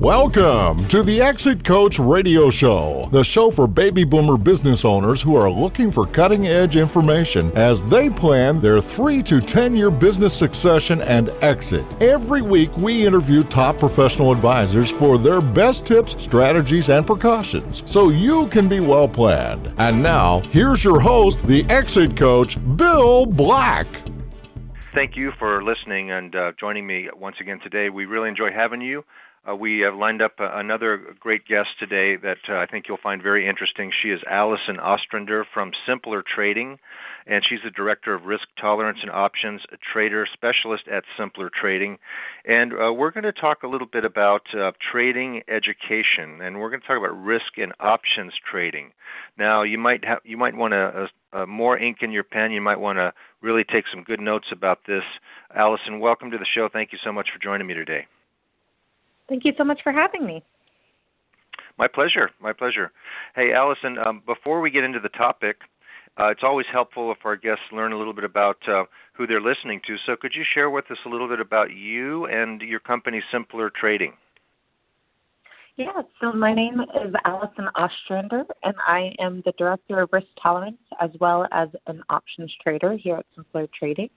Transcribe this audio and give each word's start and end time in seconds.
Welcome 0.00 0.86
to 0.88 1.02
the 1.02 1.22
Exit 1.22 1.64
Coach 1.64 1.98
Radio 1.98 2.50
Show, 2.50 3.08
the 3.12 3.24
show 3.24 3.50
for 3.50 3.66
baby 3.66 4.04
boomer 4.04 4.36
business 4.36 4.84
owners 4.84 5.22
who 5.22 5.34
are 5.36 5.50
looking 5.50 5.90
for 5.90 6.06
cutting 6.06 6.46
edge 6.48 6.76
information 6.76 7.50
as 7.56 7.82
they 7.88 8.10
plan 8.10 8.60
their 8.60 8.78
3 8.78 9.22
to 9.22 9.40
10 9.40 9.74
year 9.74 9.90
business 9.90 10.36
succession 10.36 11.00
and 11.00 11.30
exit. 11.40 11.82
Every 12.02 12.42
week, 12.42 12.76
we 12.76 13.06
interview 13.06 13.42
top 13.42 13.78
professional 13.78 14.32
advisors 14.32 14.90
for 14.90 15.16
their 15.16 15.40
best 15.40 15.86
tips, 15.86 16.22
strategies, 16.22 16.90
and 16.90 17.06
precautions 17.06 17.82
so 17.90 18.10
you 18.10 18.48
can 18.48 18.68
be 18.68 18.80
well 18.80 19.08
planned. 19.08 19.72
And 19.78 20.02
now, 20.02 20.40
here's 20.50 20.84
your 20.84 21.00
host, 21.00 21.40
the 21.46 21.64
Exit 21.70 22.14
Coach, 22.14 22.58
Bill 22.76 23.24
Black 23.24 23.86
thank 24.96 25.14
you 25.14 25.30
for 25.38 25.62
listening 25.62 26.10
and 26.10 26.34
uh, 26.34 26.52
joining 26.58 26.86
me 26.86 27.06
once 27.14 27.36
again 27.38 27.60
today. 27.62 27.90
We 27.90 28.06
really 28.06 28.30
enjoy 28.30 28.50
having 28.50 28.80
you. 28.80 29.04
Uh, 29.48 29.54
we 29.54 29.80
have 29.80 29.94
lined 29.94 30.20
up 30.20 30.32
uh, 30.40 30.50
another 30.54 31.14
great 31.20 31.46
guest 31.46 31.68
today 31.78 32.16
that 32.16 32.38
uh, 32.48 32.54
I 32.54 32.66
think 32.66 32.88
you'll 32.88 32.96
find 32.96 33.22
very 33.22 33.46
interesting. 33.46 33.92
She 34.02 34.10
is 34.10 34.20
Allison 34.28 34.80
Ostrander 34.80 35.46
from 35.54 35.70
Simpler 35.86 36.22
Trading, 36.22 36.78
and 37.26 37.44
she's 37.48 37.60
the 37.62 37.70
Director 37.70 38.12
of 38.12 38.24
Risk 38.24 38.48
Tolerance 38.60 38.98
and 39.02 39.10
Options, 39.10 39.62
a 39.72 39.76
trader 39.76 40.26
specialist 40.32 40.88
at 40.88 41.04
Simpler 41.16 41.48
Trading. 41.48 41.98
And 42.44 42.72
uh, 42.72 42.92
we're 42.92 43.12
going 43.12 43.24
to 43.24 43.32
talk 43.32 43.62
a 43.62 43.68
little 43.68 43.86
bit 43.86 44.04
about 44.04 44.42
uh, 44.52 44.72
trading 44.90 45.42
education, 45.46 46.40
and 46.40 46.58
we're 46.58 46.70
going 46.70 46.80
to 46.80 46.86
talk 46.86 46.98
about 46.98 47.16
risk 47.16 47.56
and 47.56 47.72
options 47.78 48.32
trading. 48.50 48.90
Now, 49.38 49.62
you 49.62 49.78
might 49.78 50.04
have 50.04 50.18
you 50.24 50.36
might 50.36 50.56
want 50.56 50.72
to 50.72 51.08
uh, 51.32 51.46
more 51.46 51.78
ink 51.78 51.98
in 52.00 52.10
your 52.10 52.24
pen. 52.24 52.50
You 52.50 52.60
might 52.60 52.80
want 52.80 52.98
to 52.98 53.12
really 53.42 53.62
take 53.62 53.84
some 53.92 54.02
good 54.02 54.20
notes 54.20 54.48
about 54.50 54.80
this. 54.88 55.04
Allison, 55.54 56.00
welcome 56.00 56.32
to 56.32 56.38
the 56.38 56.46
show. 56.52 56.68
Thank 56.72 56.90
you 56.90 56.98
so 57.04 57.12
much 57.12 57.28
for 57.32 57.38
joining 57.38 57.68
me 57.68 57.74
today. 57.74 58.06
Thank 59.28 59.44
you 59.44 59.52
so 59.58 59.64
much 59.64 59.80
for 59.82 59.92
having 59.92 60.24
me. 60.26 60.42
My 61.78 61.88
pleasure. 61.88 62.30
My 62.40 62.52
pleasure. 62.52 62.92
Hey, 63.34 63.52
Allison, 63.52 63.98
um, 63.98 64.22
before 64.26 64.60
we 64.60 64.70
get 64.70 64.84
into 64.84 65.00
the 65.00 65.10
topic, 65.10 65.56
uh, 66.18 66.28
it's 66.28 66.42
always 66.42 66.66
helpful 66.72 67.12
if 67.12 67.18
our 67.24 67.36
guests 67.36 67.64
learn 67.72 67.92
a 67.92 67.98
little 67.98 68.14
bit 68.14 68.24
about 68.24 68.56
uh, 68.68 68.84
who 69.12 69.26
they're 69.26 69.40
listening 69.40 69.80
to. 69.86 69.96
So, 70.06 70.16
could 70.16 70.32
you 70.34 70.44
share 70.54 70.70
with 70.70 70.90
us 70.90 70.96
a 71.04 71.08
little 71.08 71.28
bit 71.28 71.40
about 71.40 71.72
you 71.72 72.26
and 72.26 72.62
your 72.62 72.80
company, 72.80 73.22
Simpler 73.30 73.70
Trading? 73.70 74.14
Yeah, 75.78 76.00
so 76.22 76.32
my 76.32 76.54
name 76.54 76.80
is 76.80 77.14
Allison 77.26 77.68
Ostrander, 77.74 78.44
and 78.62 78.74
I 78.86 79.14
am 79.18 79.42
the 79.44 79.52
Director 79.58 80.00
of 80.00 80.08
Risk 80.10 80.28
Tolerance 80.42 80.78
as 81.02 81.10
well 81.20 81.46
as 81.52 81.68
an 81.86 82.02
options 82.08 82.50
trader 82.62 82.96
here 82.96 83.16
at 83.16 83.26
Simpler 83.34 83.68
Trading. 83.78 84.08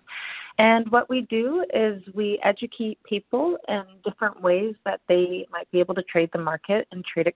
And 0.57 0.89
what 0.89 1.09
we 1.09 1.27
do 1.29 1.65
is 1.73 2.01
we 2.13 2.39
educate 2.45 2.97
people 3.03 3.57
in 3.67 3.83
different 4.05 4.41
ways 4.41 4.75
that 4.85 5.01
they 5.09 5.45
might 5.51 5.69
be 5.71 5.81
able 5.81 5.95
to 5.95 6.03
trade 6.03 6.29
the 6.31 6.39
market 6.39 6.87
and 6.93 7.03
trade 7.03 7.27
it 7.27 7.35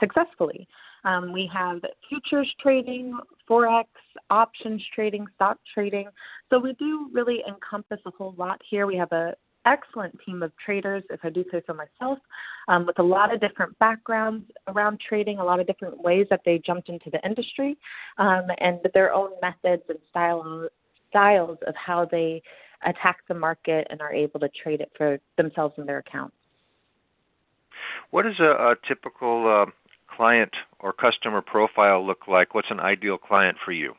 successfully. 0.00 0.66
Um, 1.04 1.30
we 1.34 1.50
have 1.52 1.82
futures 2.08 2.50
trading, 2.58 3.18
forex, 3.46 3.84
options 4.30 4.82
trading, 4.94 5.26
stock 5.34 5.58
trading. 5.74 6.08
So 6.48 6.58
we 6.58 6.72
do 6.78 7.10
really 7.12 7.42
encompass 7.46 8.00
a 8.06 8.12
whole 8.12 8.34
lot 8.38 8.62
here. 8.70 8.86
We 8.86 8.96
have 8.96 9.12
a 9.12 9.34
excellent 9.66 10.18
team 10.24 10.42
of 10.42 10.52
traders, 10.64 11.02
if 11.10 11.20
I 11.22 11.30
do 11.30 11.44
say 11.50 11.62
so 11.66 11.74
myself, 11.74 12.18
um, 12.68 12.86
with 12.86 12.98
a 12.98 13.02
lot 13.02 13.32
of 13.32 13.40
different 13.40 13.78
backgrounds 13.78 14.44
around 14.68 15.00
trading, 15.00 15.38
a 15.38 15.44
lot 15.44 15.60
of 15.60 15.66
different 15.66 16.00
ways 16.02 16.26
that 16.30 16.40
they 16.44 16.58
jumped 16.58 16.88
into 16.88 17.10
the 17.10 17.24
industry, 17.24 17.76
um, 18.18 18.46
and 18.58 18.80
their 18.94 19.12
own 19.12 19.30
methods 19.40 19.82
and 19.88 19.98
style, 20.10 20.68
styles 21.10 21.58
of 21.66 21.74
how 21.74 22.04
they 22.04 22.42
attack 22.84 23.18
the 23.28 23.34
market 23.34 23.86
and 23.90 24.00
are 24.00 24.12
able 24.12 24.40
to 24.40 24.48
trade 24.48 24.80
it 24.80 24.90
for 24.96 25.18
themselves 25.36 25.74
and 25.76 25.88
their 25.88 25.98
accounts. 25.98 26.34
What 28.10 28.22
does 28.22 28.38
a, 28.40 28.44
a 28.44 28.74
typical 28.86 29.48
uh, 29.48 29.70
client 30.14 30.52
or 30.80 30.92
customer 30.92 31.40
profile 31.40 32.04
look 32.04 32.28
like? 32.28 32.54
What's 32.54 32.70
an 32.70 32.80
ideal 32.80 33.18
client 33.18 33.56
for 33.64 33.72
you? 33.72 33.94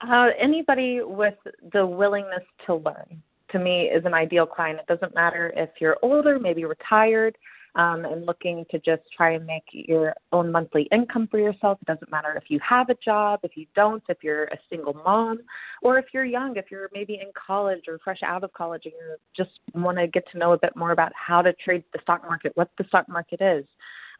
Uh, 0.00 0.28
anybody 0.38 1.00
with 1.02 1.34
the 1.72 1.84
willingness 1.84 2.44
to 2.66 2.76
learn 2.76 3.20
to 3.50 3.58
me 3.58 3.82
is 3.82 4.04
an 4.04 4.14
ideal 4.14 4.46
client. 4.46 4.80
It 4.80 4.92
doesn't 4.92 5.14
matter 5.14 5.52
if 5.56 5.70
you're 5.80 5.96
older, 6.02 6.38
maybe 6.38 6.64
retired, 6.64 7.36
um, 7.74 8.04
and 8.04 8.26
looking 8.26 8.64
to 8.70 8.78
just 8.78 9.02
try 9.16 9.32
and 9.32 9.46
make 9.46 9.64
your 9.72 10.14
own 10.32 10.50
monthly 10.50 10.88
income 10.90 11.28
for 11.30 11.38
yourself. 11.38 11.78
It 11.82 11.86
doesn't 11.86 12.10
matter 12.10 12.34
if 12.36 12.44
you 12.48 12.58
have 12.60 12.90
a 12.90 12.94
job, 13.04 13.40
if 13.42 13.56
you 13.56 13.66
don't, 13.74 14.02
if 14.08 14.18
you're 14.22 14.44
a 14.44 14.58
single 14.68 14.94
mom, 14.94 15.40
or 15.82 15.98
if 15.98 16.06
you're 16.12 16.24
young, 16.24 16.56
if 16.56 16.66
you're 16.70 16.88
maybe 16.92 17.14
in 17.14 17.30
college 17.34 17.82
or 17.86 17.98
fresh 18.02 18.20
out 18.22 18.42
of 18.42 18.52
college 18.52 18.82
and 18.84 18.94
you 18.94 19.16
just 19.36 19.60
want 19.74 19.98
to 19.98 20.06
get 20.06 20.24
to 20.32 20.38
know 20.38 20.52
a 20.52 20.58
bit 20.58 20.74
more 20.76 20.92
about 20.92 21.12
how 21.14 21.42
to 21.42 21.52
trade 21.54 21.84
the 21.92 22.00
stock 22.02 22.22
market, 22.22 22.52
what 22.56 22.70
the 22.78 22.84
stock 22.88 23.08
market 23.08 23.40
is. 23.40 23.64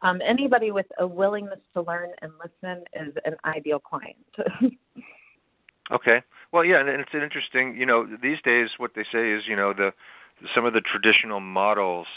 Um, 0.01 0.21
anybody 0.25 0.71
with 0.71 0.85
a 0.99 1.05
willingness 1.05 1.59
to 1.73 1.81
learn 1.81 2.11
and 2.21 2.31
listen 2.39 2.85
is 2.93 3.13
an 3.25 3.35
ideal 3.43 3.79
client. 3.79 4.15
Okay. 5.91 6.21
Well, 6.51 6.65
yeah, 6.65 6.79
and 6.79 6.89
it's 6.89 7.13
interesting. 7.13 7.75
You 7.77 7.85
know, 7.85 8.07
these 8.21 8.41
days 8.43 8.69
what 8.77 8.91
they 8.95 9.03
say 9.11 9.31
is, 9.31 9.43
you 9.47 9.55
know, 9.55 9.73
the 9.73 9.93
some 10.55 10.65
of 10.65 10.73
the 10.73 10.81
traditional 10.81 11.39
models 11.39 12.07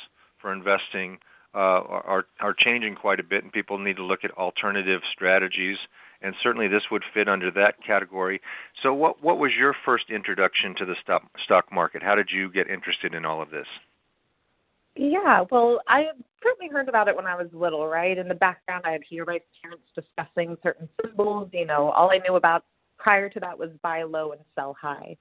for 0.41 0.53
investing 0.53 1.19
uh, 1.55 1.83
are 1.85 2.27
are 2.41 2.55
changing 2.57 2.95
quite 2.95 3.21
a 3.21 3.25
bit, 3.25 3.45
and 3.45 3.53
people 3.53 3.79
need 3.79 3.97
to 3.97 4.05
look 4.05 4.25
at 4.25 4.31
alternative 4.33 5.03
strategies. 5.13 5.77
And 6.25 6.37
certainly, 6.41 6.69
this 6.69 6.85
would 6.91 7.03
fit 7.13 7.29
under 7.29 7.51
that 7.51 7.83
category. 7.85 8.41
So, 8.83 8.95
what 8.95 9.23
what 9.23 9.39
was 9.39 9.53
your 9.59 9.75
first 9.85 10.09
introduction 10.09 10.75
to 10.77 10.85
the 10.85 10.95
stock 11.03 11.25
stock 11.45 11.73
market? 11.73 12.03
How 12.03 12.15
did 12.15 12.31
you 12.33 12.51
get 12.51 12.69
interested 12.69 13.15
in 13.15 13.25
all 13.25 13.43
of 13.43 13.51
this? 13.51 13.67
Yeah, 14.95 15.45
well, 15.51 15.81
I 15.89 16.09
certainly 16.43 16.71
heard 16.71 16.89
about 16.89 17.09
it 17.09 17.17
when 17.17 17.27
I 17.27 17.35
was 17.35 17.49
little, 17.53 17.87
right? 17.87 18.17
In 18.17 18.29
the 18.29 18.35
background, 18.35 18.85
I'd 18.85 19.03
hear 19.09 19.25
my 19.25 19.41
parents 19.63 19.85
discussing 19.95 20.57
certain 20.63 20.89
symbols. 21.03 21.49
You 21.53 21.67
know, 21.67 21.91
all 21.91 22.11
I 22.11 22.19
knew 22.19 22.37
about 22.37 22.65
prior 23.03 23.29
to 23.29 23.41
that 23.41 23.59
was 23.59 23.71
buy 23.83 24.05
low 24.05 24.33
and 24.33 24.41
sell 24.55 24.77
high. 24.81 25.17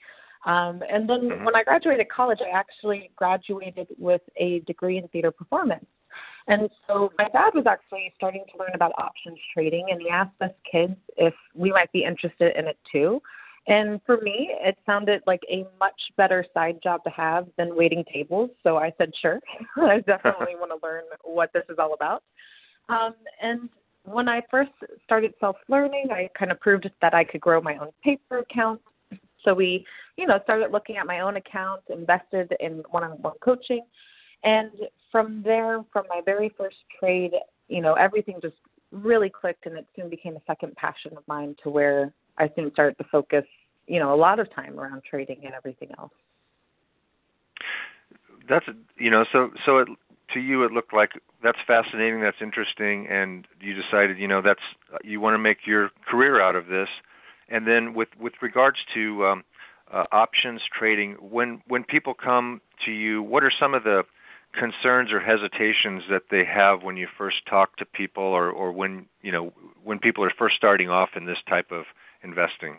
Um, 0.46 0.82
and 0.90 1.10
then 1.10 1.22
mm-hmm. 1.22 1.44
when 1.44 1.56
I 1.56 1.64
graduated 1.64 2.08
college, 2.10 2.40
I 2.42 2.58
actually 2.58 3.12
graduated 3.16 3.88
with 3.98 4.22
a 4.38 4.60
degree 4.62 4.98
in 4.98 5.08
theater 5.10 5.32
performance. 5.32 5.86
And 6.48 6.70
so 6.88 7.12
my 7.18 7.28
dad 7.30 7.52
was 7.54 7.66
actually 7.68 8.12
starting 8.16 8.44
to 8.52 8.58
learn 8.58 8.72
about 8.74 8.92
options 8.98 9.38
trading, 9.54 9.88
and 9.92 10.02
he 10.02 10.10
asked 10.10 10.42
us 10.42 10.52
kids 10.70 10.96
if 11.18 11.34
we 11.56 11.72
might 11.72 11.92
be 11.92 12.04
interested 12.04 12.56
in 12.58 12.68
it 12.68 12.78
too. 12.92 13.22
And 13.68 14.02
for 14.06 14.18
me, 14.22 14.50
it 14.60 14.78
sounded 14.88 15.22
like 15.28 15.42
a 15.50 15.66
much 15.80 16.00
better 16.18 16.44
side 16.54 16.80
job 16.82 17.04
to 17.04 17.12
have 17.12 17.48
than 17.58 17.76
waiting 17.76 18.04
tables. 18.12 18.50
So 18.64 18.78
I 18.78 18.92
said, 18.98 19.12
sure, 19.22 19.40
I 19.78 20.00
definitely 20.00 20.56
want 20.60 20.72
to 20.72 20.86
learn 20.86 21.04
what 21.24 21.54
this 21.54 21.64
is 21.70 21.78
all 21.78 21.94
about. 21.94 22.24
Um, 22.90 23.14
and 23.42 23.70
when 24.04 24.28
I 24.28 24.42
first 24.50 24.72
started 25.04 25.34
self 25.40 25.58
learning, 25.68 26.08
I 26.12 26.30
kind 26.38 26.52
of 26.52 26.60
proved 26.60 26.90
that 27.02 27.14
I 27.14 27.24
could 27.24 27.42
grow 27.42 27.62
my 27.62 27.78
own 27.78 27.90
paper 28.04 28.40
account. 28.40 28.82
So 29.44 29.54
we, 29.54 29.86
you 30.18 30.28
know, 30.28 30.40
started 30.44 30.72
looking 30.72 30.98
at 30.98 31.06
my 31.06 31.22
own 31.22 31.38
account, 31.38 31.82
invested 31.90 32.54
in 32.60 32.84
one 32.92 33.04
on 33.04 33.12
one 33.22 33.34
coaching. 33.44 33.86
And 34.44 34.72
from 35.12 35.42
there, 35.44 35.84
from 35.92 36.06
my 36.10 36.22
very 36.26 36.50
first 36.58 36.78
trade, 37.00 37.32
you 37.68 37.82
know, 37.82 37.94
everything 37.94 38.40
just 38.42 38.56
really 38.92 39.30
clicked 39.30 39.66
and 39.66 39.78
it 39.78 39.88
soon 39.96 40.10
became 40.10 40.36
a 40.36 40.42
second 40.46 40.76
passion 40.76 41.16
of 41.16 41.24
mine 41.28 41.56
to 41.64 41.70
where 41.70 42.14
I 42.38 42.50
soon 42.56 42.72
started 42.72 42.98
to 42.98 43.06
focus, 43.12 43.46
you 43.88 44.00
know, 44.00 44.14
a 44.14 44.16
lot 44.16 44.40
of 44.40 44.54
time 44.54 44.80
around 44.80 45.04
trading 45.10 45.42
and 45.44 45.54
everything 45.54 45.90
else. 45.98 46.12
That's 48.50 48.66
you 48.98 49.12
know, 49.12 49.26
so 49.32 49.52
so 49.66 49.78
it 49.78 49.88
to 50.34 50.40
you 50.40 50.64
it 50.64 50.72
looked 50.72 50.94
like 50.94 51.12
that's 51.44 51.58
fascinating, 51.66 52.22
that's 52.22 52.42
interesting, 52.42 53.08
and 53.08 53.48
you 53.60 53.74
decided, 53.74 54.18
you 54.18 54.28
know, 54.28 54.42
that's 54.42 54.62
you 55.04 55.20
want 55.20 55.34
to 55.34 55.40
make 55.40 55.66
your 55.66 55.90
career 56.10 56.42
out 56.42 56.56
of 56.56 56.68
this. 56.68 56.90
And 57.50 57.68
then 57.68 57.94
with 57.94 58.10
with 58.20 58.34
regards 58.42 58.78
to 58.94 59.26
um, 59.26 59.44
uh, 59.92 60.06
options 60.12 60.62
trading, 60.78 61.14
when 61.20 61.62
when 61.68 61.84
people 61.84 62.14
come 62.14 62.62
to 62.86 62.92
you, 62.92 63.22
what 63.24 63.44
are 63.44 63.52
some 63.52 63.74
of 63.74 63.84
the 63.84 64.04
concerns 64.54 65.12
or 65.12 65.20
hesitations 65.20 66.04
that 66.10 66.24
they 66.30 66.44
have 66.44 66.84
when 66.84 66.98
you 66.98 67.08
first 67.18 67.46
talk 67.50 67.78
to 67.78 67.86
people, 67.86 68.24
or 68.24 68.50
or 68.50 68.72
when 68.72 69.06
you 69.22 69.32
know 69.32 69.52
when 69.84 70.00
people 70.00 70.24
are 70.24 70.32
first 70.38 70.56
starting 70.56 70.90
off 70.90 71.10
in 71.16 71.26
this 71.26 71.40
type 71.48 71.72
of 71.72 71.86
investing? 72.24 72.78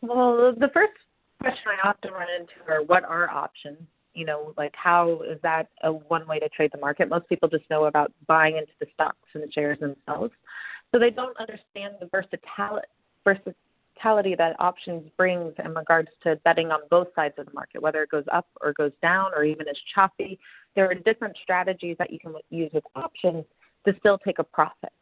Well, 0.00 0.54
the 0.58 0.68
first 0.74 0.92
question 1.40 1.64
I 1.82 1.88
often 1.88 2.12
run 2.12 2.28
into 2.38 2.54
are 2.68 2.82
what 2.82 3.04
are 3.04 3.28
options? 3.30 3.78
You 4.16 4.24
know, 4.24 4.54
like 4.56 4.74
how 4.74 5.20
is 5.22 5.38
that 5.42 5.68
a 5.82 5.92
one 5.92 6.26
way 6.26 6.38
to 6.38 6.48
trade 6.48 6.70
the 6.72 6.80
market? 6.80 7.08
Most 7.08 7.28
people 7.28 7.48
just 7.48 7.68
know 7.70 7.84
about 7.84 8.12
buying 8.26 8.56
into 8.56 8.72
the 8.80 8.86
stocks 8.94 9.28
and 9.34 9.42
the 9.42 9.52
shares 9.52 9.78
themselves. 9.78 10.32
So 10.92 10.98
they 10.98 11.10
don't 11.10 11.36
understand 11.38 11.96
the 12.00 12.06
versatility, 12.06 12.86
versatility 13.24 14.34
that 14.36 14.56
options 14.58 15.10
brings 15.16 15.52
in 15.62 15.74
regards 15.74 16.08
to 16.22 16.36
betting 16.44 16.70
on 16.70 16.80
both 16.90 17.08
sides 17.14 17.34
of 17.38 17.46
the 17.46 17.52
market, 17.52 17.82
whether 17.82 18.02
it 18.02 18.10
goes 18.10 18.24
up 18.32 18.46
or 18.62 18.72
goes 18.72 18.92
down 19.02 19.32
or 19.34 19.44
even 19.44 19.68
is 19.68 19.76
choppy. 19.94 20.38
There 20.74 20.90
are 20.90 20.94
different 20.94 21.36
strategies 21.42 21.96
that 21.98 22.12
you 22.12 22.18
can 22.18 22.34
use 22.50 22.70
with 22.72 22.84
options 22.94 23.44
to 23.86 23.94
still 23.98 24.18
take 24.18 24.38
a 24.38 24.44
profit. 24.44 24.92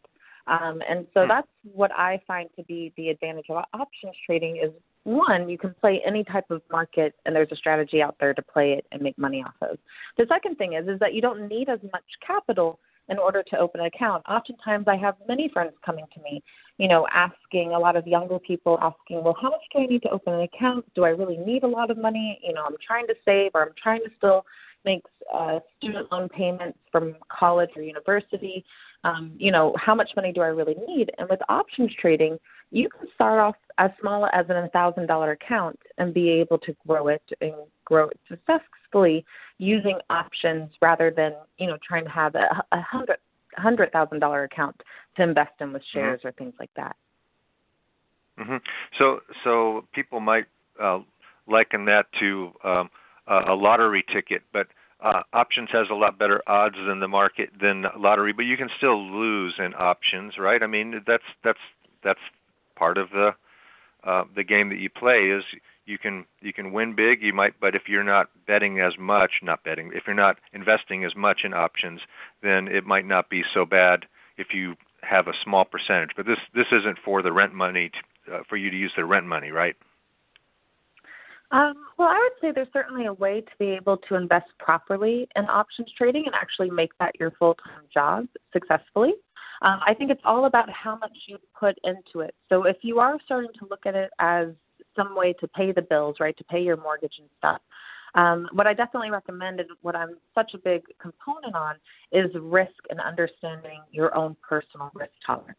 Um, 0.46 0.82
and 0.88 1.06
so 1.14 1.22
hmm. 1.22 1.28
that's 1.28 1.49
what 1.62 1.90
I 1.93 2.20
find 2.26 2.50
to 2.56 2.64
be 2.64 2.93
the 2.96 3.08
advantage 3.08 3.46
of 3.49 3.64
options 3.72 4.14
trading 4.26 4.56
is 4.56 4.72
one, 5.04 5.48
you 5.48 5.58
can 5.58 5.74
play 5.80 6.02
any 6.04 6.24
type 6.24 6.50
of 6.50 6.62
market 6.70 7.14
and 7.24 7.36
there's 7.36 7.52
a 7.52 7.56
strategy 7.56 8.02
out 8.02 8.16
there 8.18 8.34
to 8.34 8.42
play 8.42 8.72
it 8.72 8.86
and 8.90 9.00
make 9.02 9.16
money 9.18 9.42
off 9.42 9.54
of. 9.70 9.78
The 10.18 10.26
second 10.28 10.56
thing 10.56 10.72
is 10.74 10.88
is 10.88 10.98
that 11.00 11.14
you 11.14 11.20
don't 11.20 11.48
need 11.48 11.68
as 11.68 11.78
much 11.92 12.04
capital 12.26 12.78
in 13.08 13.18
order 13.18 13.42
to 13.42 13.58
open 13.58 13.80
an 13.80 13.86
account. 13.86 14.24
Oftentimes 14.28 14.86
I 14.88 14.96
have 14.96 15.16
many 15.28 15.50
friends 15.52 15.72
coming 15.84 16.06
to 16.14 16.22
me, 16.22 16.42
you 16.78 16.88
know, 16.88 17.06
asking 17.12 17.72
a 17.72 17.78
lot 17.78 17.96
of 17.96 18.06
younger 18.06 18.38
people 18.38 18.78
asking, 18.80 19.22
Well, 19.22 19.36
how 19.40 19.50
much 19.50 19.60
do 19.74 19.82
I 19.82 19.86
need 19.86 20.02
to 20.02 20.10
open 20.10 20.32
an 20.32 20.40
account? 20.40 20.86
Do 20.94 21.04
I 21.04 21.10
really 21.10 21.36
need 21.36 21.64
a 21.64 21.68
lot 21.68 21.90
of 21.90 21.98
money? 21.98 22.40
You 22.42 22.54
know, 22.54 22.64
I'm 22.64 22.76
trying 22.86 23.06
to 23.08 23.14
save 23.24 23.50
or 23.54 23.62
I'm 23.62 23.74
trying 23.80 24.00
to 24.00 24.10
still 24.16 24.46
make 24.84 25.02
uh, 25.32 25.58
student 25.78 26.10
loan 26.12 26.28
payments 26.28 26.78
from 26.92 27.14
college 27.28 27.70
or 27.76 27.82
university 27.82 28.64
um, 29.04 29.32
you 29.38 29.52
know, 29.52 29.75
how 29.78 29.94
much 29.94 30.10
money 30.16 30.32
do 30.32 30.40
I 30.40 30.46
really 30.46 30.76
need? 30.88 31.12
And 31.19 31.28
with 31.28 31.40
options 31.48 31.92
trading, 32.00 32.38
you 32.70 32.88
can 32.88 33.06
start 33.14 33.38
off 33.38 33.54
as 33.78 33.90
small 34.00 34.26
as 34.32 34.46
an 34.48 34.69
thousand 34.70 35.06
dollar 35.06 35.32
account 35.32 35.78
and 35.98 36.12
be 36.12 36.31
able 36.31 36.58
to 36.58 36.75
grow 36.86 37.08
it 37.08 37.22
and 37.40 37.54
grow 37.84 38.08
it 38.08 38.19
successfully 38.28 39.25
using 39.58 39.98
options 40.08 40.70
rather 40.81 41.12
than 41.14 41.34
you 41.58 41.66
know 41.66 41.76
trying 41.86 42.04
to 42.04 42.10
have 42.10 42.34
a, 42.34 42.64
a 42.72 42.81
hundred 42.81 43.19
hundred 43.56 43.92
thousand 43.92 44.20
dollar 44.20 44.44
account 44.44 44.75
to 45.16 45.22
invest 45.22 45.52
in 45.60 45.72
with 45.72 45.82
mm-hmm. 45.82 45.98
shares 45.98 46.20
mm-hmm. 46.20 46.28
or 46.28 46.32
things 46.32 46.54
like 46.58 46.70
that. 46.75 46.96
Mm-hmm. 48.40 48.56
So 48.98 49.20
so 49.44 49.84
people 49.92 50.20
might 50.20 50.46
uh, 50.82 51.00
liken 51.46 51.84
that 51.84 52.06
to 52.20 52.52
um, 52.64 52.90
a 53.26 53.54
lottery 53.54 54.04
ticket, 54.12 54.42
but 54.52 54.68
uh, 55.00 55.22
options 55.32 55.68
has 55.72 55.86
a 55.90 55.94
lot 55.94 56.18
better 56.18 56.42
odds 56.46 56.76
than 56.86 57.00
the 57.00 57.08
market 57.08 57.50
than 57.60 57.84
lottery, 57.98 58.32
but 58.32 58.42
you 58.42 58.56
can 58.56 58.70
still 58.76 59.02
lose 59.10 59.54
in 59.58 59.74
options, 59.74 60.38
right? 60.38 60.62
I 60.62 60.66
mean, 60.66 61.02
that's 61.06 61.24
that's 61.42 61.58
that's 62.02 62.20
part 62.76 62.98
of 62.98 63.10
the 63.10 63.34
uh, 64.04 64.24
the 64.34 64.44
game 64.44 64.68
that 64.68 64.78
you 64.78 64.90
play 64.90 65.30
is 65.30 65.44
you 65.86 65.98
can 65.98 66.24
you 66.40 66.52
can 66.52 66.72
win 66.72 66.94
big 66.94 67.22
you 67.22 67.32
might 67.32 67.54
but 67.60 67.74
if 67.74 67.82
you're 67.88 68.04
not 68.04 68.28
betting 68.46 68.80
as 68.80 68.94
much 68.98 69.32
not 69.42 69.62
betting 69.64 69.90
if 69.94 70.04
you're 70.06 70.16
not 70.16 70.38
investing 70.52 71.04
as 71.04 71.14
much 71.14 71.40
in 71.44 71.52
options 71.52 72.00
then 72.42 72.68
it 72.68 72.84
might 72.86 73.06
not 73.06 73.28
be 73.28 73.42
so 73.52 73.64
bad 73.64 74.06
if 74.36 74.48
you 74.52 74.74
have 75.02 75.28
a 75.28 75.32
small 75.42 75.64
percentage 75.64 76.10
but 76.16 76.26
this 76.26 76.38
this 76.54 76.66
isn't 76.72 76.98
for 77.04 77.22
the 77.22 77.32
rent 77.32 77.54
money 77.54 77.90
to, 77.90 78.34
uh, 78.34 78.42
for 78.48 78.56
you 78.56 78.70
to 78.70 78.76
use 78.76 78.92
the 78.96 79.04
rent 79.04 79.26
money 79.26 79.50
right 79.50 79.76
um, 81.54 81.74
well, 81.98 82.08
I 82.08 82.18
would 82.18 82.40
say 82.40 82.52
there's 82.52 82.72
certainly 82.72 83.06
a 83.06 83.12
way 83.12 83.40
to 83.40 83.50
be 83.60 83.66
able 83.66 83.96
to 84.08 84.16
invest 84.16 84.46
properly 84.58 85.28
in 85.36 85.44
options 85.44 85.88
trading 85.96 86.24
and 86.26 86.34
actually 86.34 86.68
make 86.68 86.90
that 86.98 87.12
your 87.20 87.30
full 87.38 87.54
time 87.54 87.84
job 87.92 88.26
successfully. 88.52 89.12
Um, 89.62 89.78
I 89.86 89.94
think 89.94 90.10
it's 90.10 90.20
all 90.24 90.46
about 90.46 90.68
how 90.68 90.96
much 90.96 91.16
you 91.28 91.38
put 91.58 91.78
into 91.84 92.26
it. 92.26 92.34
So 92.48 92.64
if 92.64 92.78
you 92.82 92.98
are 92.98 93.18
starting 93.24 93.52
to 93.60 93.68
look 93.70 93.86
at 93.86 93.94
it 93.94 94.10
as 94.18 94.48
some 94.96 95.14
way 95.14 95.32
to 95.34 95.46
pay 95.46 95.70
the 95.70 95.82
bills, 95.82 96.16
right, 96.18 96.36
to 96.36 96.44
pay 96.44 96.60
your 96.60 96.76
mortgage 96.76 97.14
and 97.20 97.28
stuff, 97.38 97.60
um, 98.16 98.48
what 98.52 98.66
I 98.66 98.74
definitely 98.74 99.10
recommend 99.10 99.60
and 99.60 99.68
what 99.82 99.94
I'm 99.94 100.16
such 100.34 100.54
a 100.54 100.58
big 100.58 100.82
component 101.00 101.54
on 101.54 101.76
is 102.10 102.30
risk 102.34 102.72
and 102.90 103.00
understanding 103.00 103.80
your 103.92 104.16
own 104.16 104.36
personal 104.48 104.90
risk 104.94 105.12
tolerance. 105.24 105.58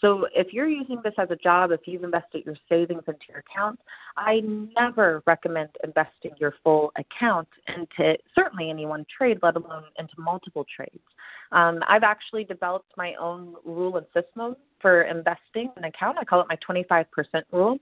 So 0.00 0.26
if 0.34 0.52
you're 0.52 0.68
using 0.68 1.00
this 1.02 1.14
as 1.18 1.30
a 1.30 1.36
job, 1.36 1.70
if 1.70 1.80
you've 1.86 2.04
invested 2.04 2.44
your 2.44 2.56
savings 2.68 3.02
into 3.06 3.20
your 3.28 3.38
account, 3.38 3.78
I 4.16 4.40
never 4.76 5.22
recommend 5.26 5.70
investing 5.84 6.32
your 6.38 6.54
full 6.62 6.92
account 6.96 7.48
into 7.68 8.16
certainly 8.34 8.70
any 8.70 8.86
one 8.86 9.06
trade, 9.16 9.38
let 9.42 9.56
alone 9.56 9.84
into 9.98 10.14
multiple 10.18 10.66
trades. 10.74 11.04
Um, 11.52 11.80
I've 11.86 12.02
actually 12.02 12.44
developed 12.44 12.92
my 12.96 13.14
own 13.20 13.54
rule 13.64 13.96
and 13.98 14.06
system 14.14 14.56
for 14.80 15.02
investing 15.02 15.70
an 15.76 15.84
account. 15.84 16.18
I 16.18 16.24
call 16.24 16.40
it 16.40 16.46
my 16.48 16.58
25% 16.68 17.06
rule. 17.52 17.78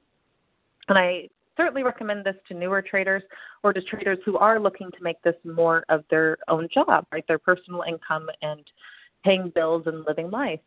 And 0.88 0.98
I 0.98 1.28
certainly 1.56 1.82
recommend 1.82 2.24
this 2.24 2.36
to 2.48 2.54
newer 2.54 2.82
traders 2.82 3.22
or 3.62 3.72
to 3.72 3.82
traders 3.82 4.18
who 4.24 4.36
are 4.38 4.58
looking 4.58 4.90
to 4.90 5.02
make 5.02 5.20
this 5.22 5.34
more 5.44 5.84
of 5.88 6.04
their 6.10 6.38
own 6.48 6.68
job, 6.72 7.06
right? 7.12 7.24
Their 7.28 7.38
personal 7.38 7.82
income 7.86 8.28
and 8.42 8.64
paying 9.24 9.52
bills 9.54 9.82
and 9.86 10.04
living 10.06 10.30
life. 10.30 10.60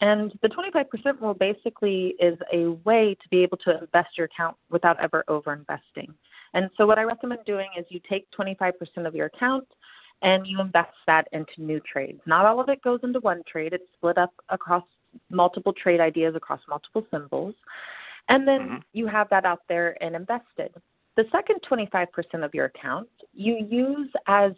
And 0.00 0.32
the 0.42 0.48
25% 0.48 1.20
rule 1.20 1.34
basically 1.34 2.14
is 2.20 2.38
a 2.52 2.68
way 2.84 3.16
to 3.20 3.28
be 3.30 3.42
able 3.42 3.56
to 3.58 3.80
invest 3.80 4.10
your 4.16 4.26
account 4.26 4.56
without 4.70 4.98
ever 5.00 5.24
over 5.28 5.52
investing. 5.52 6.14
And 6.54 6.70
so, 6.76 6.86
what 6.86 6.98
I 6.98 7.02
recommend 7.02 7.40
doing 7.44 7.68
is 7.76 7.84
you 7.88 8.00
take 8.08 8.26
25% 8.38 8.72
of 9.06 9.14
your 9.14 9.26
account 9.26 9.66
and 10.22 10.46
you 10.46 10.60
invest 10.60 10.94
that 11.06 11.28
into 11.32 11.52
new 11.58 11.80
trades. 11.80 12.20
Not 12.26 12.46
all 12.46 12.60
of 12.60 12.68
it 12.68 12.82
goes 12.82 13.00
into 13.02 13.20
one 13.20 13.42
trade, 13.50 13.72
it's 13.72 13.84
split 13.94 14.18
up 14.18 14.32
across 14.48 14.84
multiple 15.30 15.72
trade 15.72 16.00
ideas 16.00 16.34
across 16.34 16.60
multiple 16.68 17.06
symbols. 17.10 17.54
And 18.28 18.46
then 18.46 18.60
mm-hmm. 18.60 18.76
you 18.92 19.06
have 19.06 19.28
that 19.30 19.44
out 19.44 19.62
there 19.68 19.96
and 20.02 20.14
invested. 20.14 20.74
The 21.16 21.24
second 21.32 21.60
25% 21.68 22.06
of 22.44 22.54
your 22.54 22.66
account 22.66 23.08
you 23.32 23.66
use 23.68 24.10
as 24.26 24.52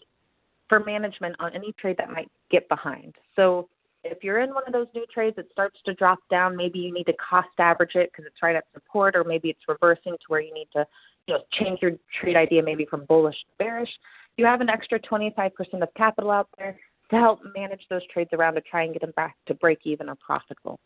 for 0.69 0.81
management 0.81 1.37
on 1.39 1.55
any 1.55 1.73
trade 1.73 1.97
that 1.99 2.11
might 2.11 2.31
get 2.51 2.69
behind. 2.69 3.15
So 3.37 3.69
if 4.05 4.25
you're 4.25 4.41
in 4.41 4.55
one 4.55 4.63
of 4.67 4.73
those 4.73 4.87
new 4.95 5.05
trades, 5.13 5.37
it 5.39 5.49
starts 5.53 5.79
to 5.85 5.95
drop 5.95 6.19
down. 6.31 6.57
Maybe 6.57 6.79
you 6.79 6.93
need 6.93 7.05
to 7.05 7.13
cost 7.15 7.49
average 7.59 7.95
it 7.95 8.11
because 8.11 8.27
it's 8.27 8.43
right 8.43 8.57
at 8.57 8.65
support, 8.73 9.15
or 9.15 9.25
maybe 9.25 9.51
it's 9.51 9.61
reversing 9.69 10.13
to 10.13 10.27
where 10.29 10.41
you 10.41 10.55
need 10.55 10.69
to, 10.73 10.87
you 11.27 11.35
know, 11.35 11.41
change 11.53 11.81
your 11.83 11.93
trade 12.21 12.37
idea 12.37 12.63
maybe 12.63 12.87
from 12.87 13.05
bullish 13.05 13.37
to 13.37 13.65
bearish. 13.65 13.91
You 14.37 14.47
have 14.47 14.61
an 14.61 14.71
extra 14.71 14.99
25% 15.01 15.51
of 15.83 15.89
capital 15.97 16.31
out 16.31 16.49
there 16.57 16.79
to 17.11 17.17
help 17.17 17.41
manage 17.57 17.83
those 17.91 18.07
trades 18.13 18.31
around 18.33 18.55
to 18.55 18.61
try 18.63 18.85
and 18.85 18.93
get 18.93 19.03
them 19.03 19.13
back 19.17 19.37
to 19.47 19.55
break 19.55 19.81
even 19.85 20.09
or 20.09 20.17
profitable. 20.17 20.79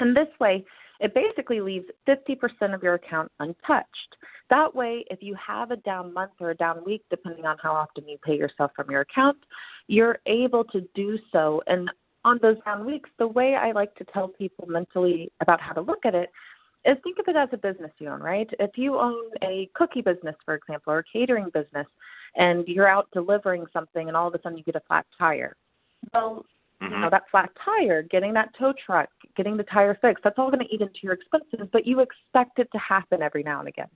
And 0.00 0.16
this 0.16 0.28
way, 0.40 0.64
it 1.00 1.14
basically 1.14 1.60
leaves 1.60 1.86
50% 2.08 2.74
of 2.74 2.82
your 2.82 2.94
account 2.94 3.30
untouched. 3.40 4.16
That 4.50 4.74
way, 4.74 5.04
if 5.10 5.22
you 5.22 5.34
have 5.34 5.70
a 5.70 5.76
down 5.76 6.12
month 6.12 6.32
or 6.40 6.50
a 6.50 6.56
down 6.56 6.84
week, 6.84 7.02
depending 7.10 7.46
on 7.46 7.56
how 7.62 7.72
often 7.72 8.08
you 8.08 8.18
pay 8.24 8.36
yourself 8.36 8.72
from 8.76 8.90
your 8.90 9.00
account, 9.00 9.38
you're 9.86 10.18
able 10.26 10.64
to 10.64 10.82
do 10.94 11.18
so 11.32 11.62
and 11.66 11.90
on 12.24 12.38
those 12.42 12.56
down 12.64 12.86
weeks, 12.86 13.10
the 13.18 13.26
way 13.26 13.54
I 13.54 13.72
like 13.72 13.94
to 13.96 14.04
tell 14.04 14.28
people 14.28 14.66
mentally 14.66 15.30
about 15.40 15.60
how 15.60 15.72
to 15.72 15.80
look 15.80 16.04
at 16.04 16.14
it 16.14 16.30
is 16.84 16.96
think 17.02 17.18
of 17.18 17.28
it 17.28 17.36
as 17.36 17.48
a 17.52 17.56
business 17.56 17.90
you 17.98 18.08
own, 18.08 18.20
right? 18.20 18.48
If 18.58 18.76
you 18.76 18.98
own 18.98 19.30
a 19.42 19.68
cookie 19.74 20.02
business, 20.02 20.36
for 20.44 20.54
example, 20.54 20.92
or 20.92 20.98
a 20.98 21.04
catering 21.04 21.50
business, 21.52 21.86
and 22.36 22.66
you're 22.66 22.88
out 22.88 23.08
delivering 23.12 23.64
something 23.72 24.08
and 24.08 24.16
all 24.16 24.28
of 24.28 24.34
a 24.34 24.42
sudden 24.42 24.58
you 24.58 24.64
get 24.64 24.76
a 24.76 24.82
flat 24.86 25.06
tire. 25.18 25.56
Well, 26.12 26.44
mm-hmm. 26.82 26.92
you 26.92 27.00
know, 27.00 27.10
that 27.10 27.24
flat 27.30 27.50
tire, 27.64 28.02
getting 28.02 28.34
that 28.34 28.50
tow 28.58 28.74
truck, 28.84 29.08
getting 29.36 29.56
the 29.56 29.62
tire 29.64 29.96
fixed, 30.00 30.24
that's 30.24 30.38
all 30.38 30.50
going 30.50 30.66
to 30.66 30.74
eat 30.74 30.80
into 30.80 30.98
your 31.02 31.14
expenses, 31.14 31.68
but 31.72 31.86
you 31.86 32.00
expect 32.00 32.58
it 32.58 32.68
to 32.72 32.78
happen 32.78 33.22
every 33.22 33.42
now 33.42 33.60
and 33.60 33.68
again. 33.68 33.88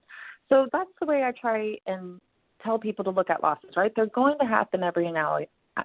So 0.48 0.66
that's 0.72 0.90
the 1.00 1.06
way 1.06 1.24
I 1.24 1.32
try 1.32 1.76
and 1.86 2.20
tell 2.62 2.78
people 2.78 3.04
to 3.04 3.10
look 3.10 3.30
at 3.30 3.42
losses, 3.42 3.70
right? 3.76 3.92
They're 3.94 4.06
going 4.06 4.38
to 4.40 4.46
happen 4.46 4.82
every 4.82 5.10
now 5.12 5.38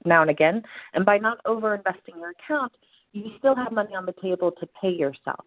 now 0.06 0.22
and 0.22 0.30
again. 0.30 0.64
And 0.94 1.06
by 1.06 1.18
not 1.18 1.40
over 1.46 1.76
investing 1.76 2.16
your 2.18 2.32
account, 2.32 2.74
you 3.12 3.32
still 3.38 3.56
have 3.56 3.72
money 3.72 3.96
on 3.96 4.06
the 4.06 4.16
table 4.22 4.52
to 4.52 4.68
pay 4.82 4.92
yourself. 4.92 5.46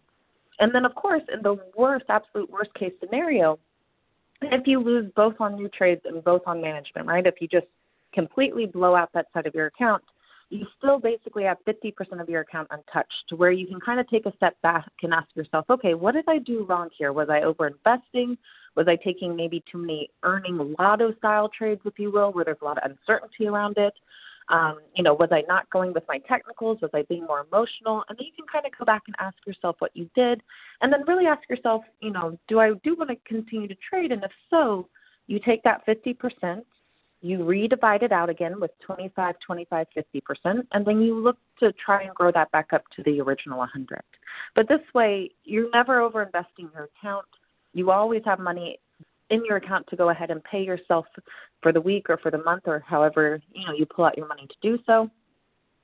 And 0.59 0.73
then, 0.73 0.85
of 0.85 0.95
course, 0.95 1.23
in 1.31 1.41
the 1.43 1.59
worst, 1.75 2.05
absolute 2.09 2.49
worst 2.49 2.73
case 2.73 2.93
scenario, 2.99 3.59
if 4.41 4.65
you 4.65 4.79
lose 4.79 5.11
both 5.15 5.35
on 5.39 5.55
new 5.55 5.69
trades 5.69 6.01
and 6.05 6.23
both 6.23 6.41
on 6.45 6.61
management, 6.61 7.07
right? 7.07 7.25
If 7.25 7.35
you 7.41 7.47
just 7.47 7.67
completely 8.13 8.65
blow 8.65 8.95
out 8.95 9.09
that 9.13 9.27
side 9.33 9.45
of 9.45 9.55
your 9.55 9.67
account, 9.67 10.03
you 10.49 10.65
still 10.77 10.97
basically 10.97 11.43
have 11.43 11.57
50% 11.67 12.21
of 12.21 12.29
your 12.29 12.41
account 12.41 12.69
untouched, 12.71 13.27
to 13.29 13.35
where 13.35 13.51
you 13.51 13.67
can 13.67 13.81
kind 13.81 13.99
of 13.99 14.09
take 14.09 14.25
a 14.25 14.35
step 14.37 14.55
back 14.61 14.89
and 15.03 15.13
ask 15.13 15.27
yourself, 15.35 15.65
okay, 15.69 15.93
what 15.93 16.13
did 16.13 16.23
I 16.27 16.37
do 16.37 16.65
wrong 16.65 16.89
here? 16.97 17.11
Was 17.11 17.27
I 17.29 17.41
over 17.41 17.67
investing? 17.67 18.37
Was 18.75 18.87
I 18.87 18.95
taking 18.95 19.35
maybe 19.35 19.61
too 19.69 19.79
many 19.79 20.09
earning 20.23 20.75
lotto 20.79 21.13
style 21.15 21.49
trades, 21.49 21.81
if 21.83 21.99
you 21.99 22.11
will, 22.11 22.31
where 22.31 22.45
there's 22.45 22.57
a 22.61 22.65
lot 22.65 22.77
of 22.77 22.89
uncertainty 22.91 23.47
around 23.47 23.77
it? 23.77 23.93
Um, 24.49 24.79
you 24.95 25.03
know, 25.03 25.13
was 25.13 25.29
I 25.31 25.43
not 25.47 25.69
going 25.69 25.93
with 25.93 26.03
my 26.07 26.19
technicals? 26.19 26.79
Was 26.81 26.91
I 26.93 27.03
being 27.03 27.25
more 27.25 27.45
emotional? 27.51 28.03
And 28.07 28.17
then 28.17 28.25
you 28.25 28.31
can 28.33 28.45
kind 28.51 28.65
of 28.65 28.71
go 28.77 28.85
back 28.85 29.03
and 29.07 29.15
ask 29.19 29.35
yourself 29.45 29.75
what 29.79 29.95
you 29.95 30.09
did, 30.15 30.41
and 30.81 30.91
then 30.91 31.03
really 31.05 31.25
ask 31.25 31.47
yourself, 31.49 31.83
you 31.99 32.11
know, 32.11 32.37
do 32.47 32.59
I 32.59 32.71
do 32.83 32.95
want 32.95 33.09
to 33.09 33.17
continue 33.25 33.67
to 33.67 33.75
trade? 33.89 34.11
And 34.11 34.23
if 34.23 34.31
so, 34.49 34.87
you 35.27 35.39
take 35.39 35.63
that 35.63 35.85
50%, 35.85 36.63
you 37.21 37.39
redivide 37.39 38.03
it 38.03 38.11
out 38.11 38.29
again 38.29 38.59
with 38.59 38.71
25, 38.85 39.35
25, 39.45 39.87
50%, 40.45 40.67
and 40.71 40.85
then 40.85 41.01
you 41.01 41.19
look 41.19 41.37
to 41.59 41.73
try 41.73 42.03
and 42.03 42.13
grow 42.13 42.31
that 42.31 42.51
back 42.51 42.73
up 42.73 42.83
to 42.95 43.03
the 43.03 43.19
original 43.19 43.57
100. 43.57 44.01
But 44.55 44.67
this 44.67 44.81
way, 44.93 45.31
you're 45.43 45.69
never 45.71 45.99
over 45.99 46.21
investing 46.21 46.69
your 46.73 46.89
account. 46.95 47.25
You 47.73 47.91
always 47.91 48.21
have 48.25 48.39
money 48.39 48.79
in 49.29 49.43
your 49.45 49.57
account 49.57 49.85
to 49.87 49.95
go 49.95 50.09
ahead 50.09 50.31
and 50.31 50.43
pay 50.43 50.63
yourself 50.63 51.05
for 51.61 51.71
the 51.71 51.81
week 51.81 52.09
or 52.09 52.17
for 52.17 52.31
the 52.31 52.37
month 52.39 52.63
or 52.65 52.83
however 52.87 53.41
you 53.53 53.65
know 53.65 53.73
you 53.73 53.85
pull 53.85 54.05
out 54.05 54.17
your 54.17 54.27
money 54.27 54.47
to 54.47 54.55
do 54.61 54.77
so 54.85 55.09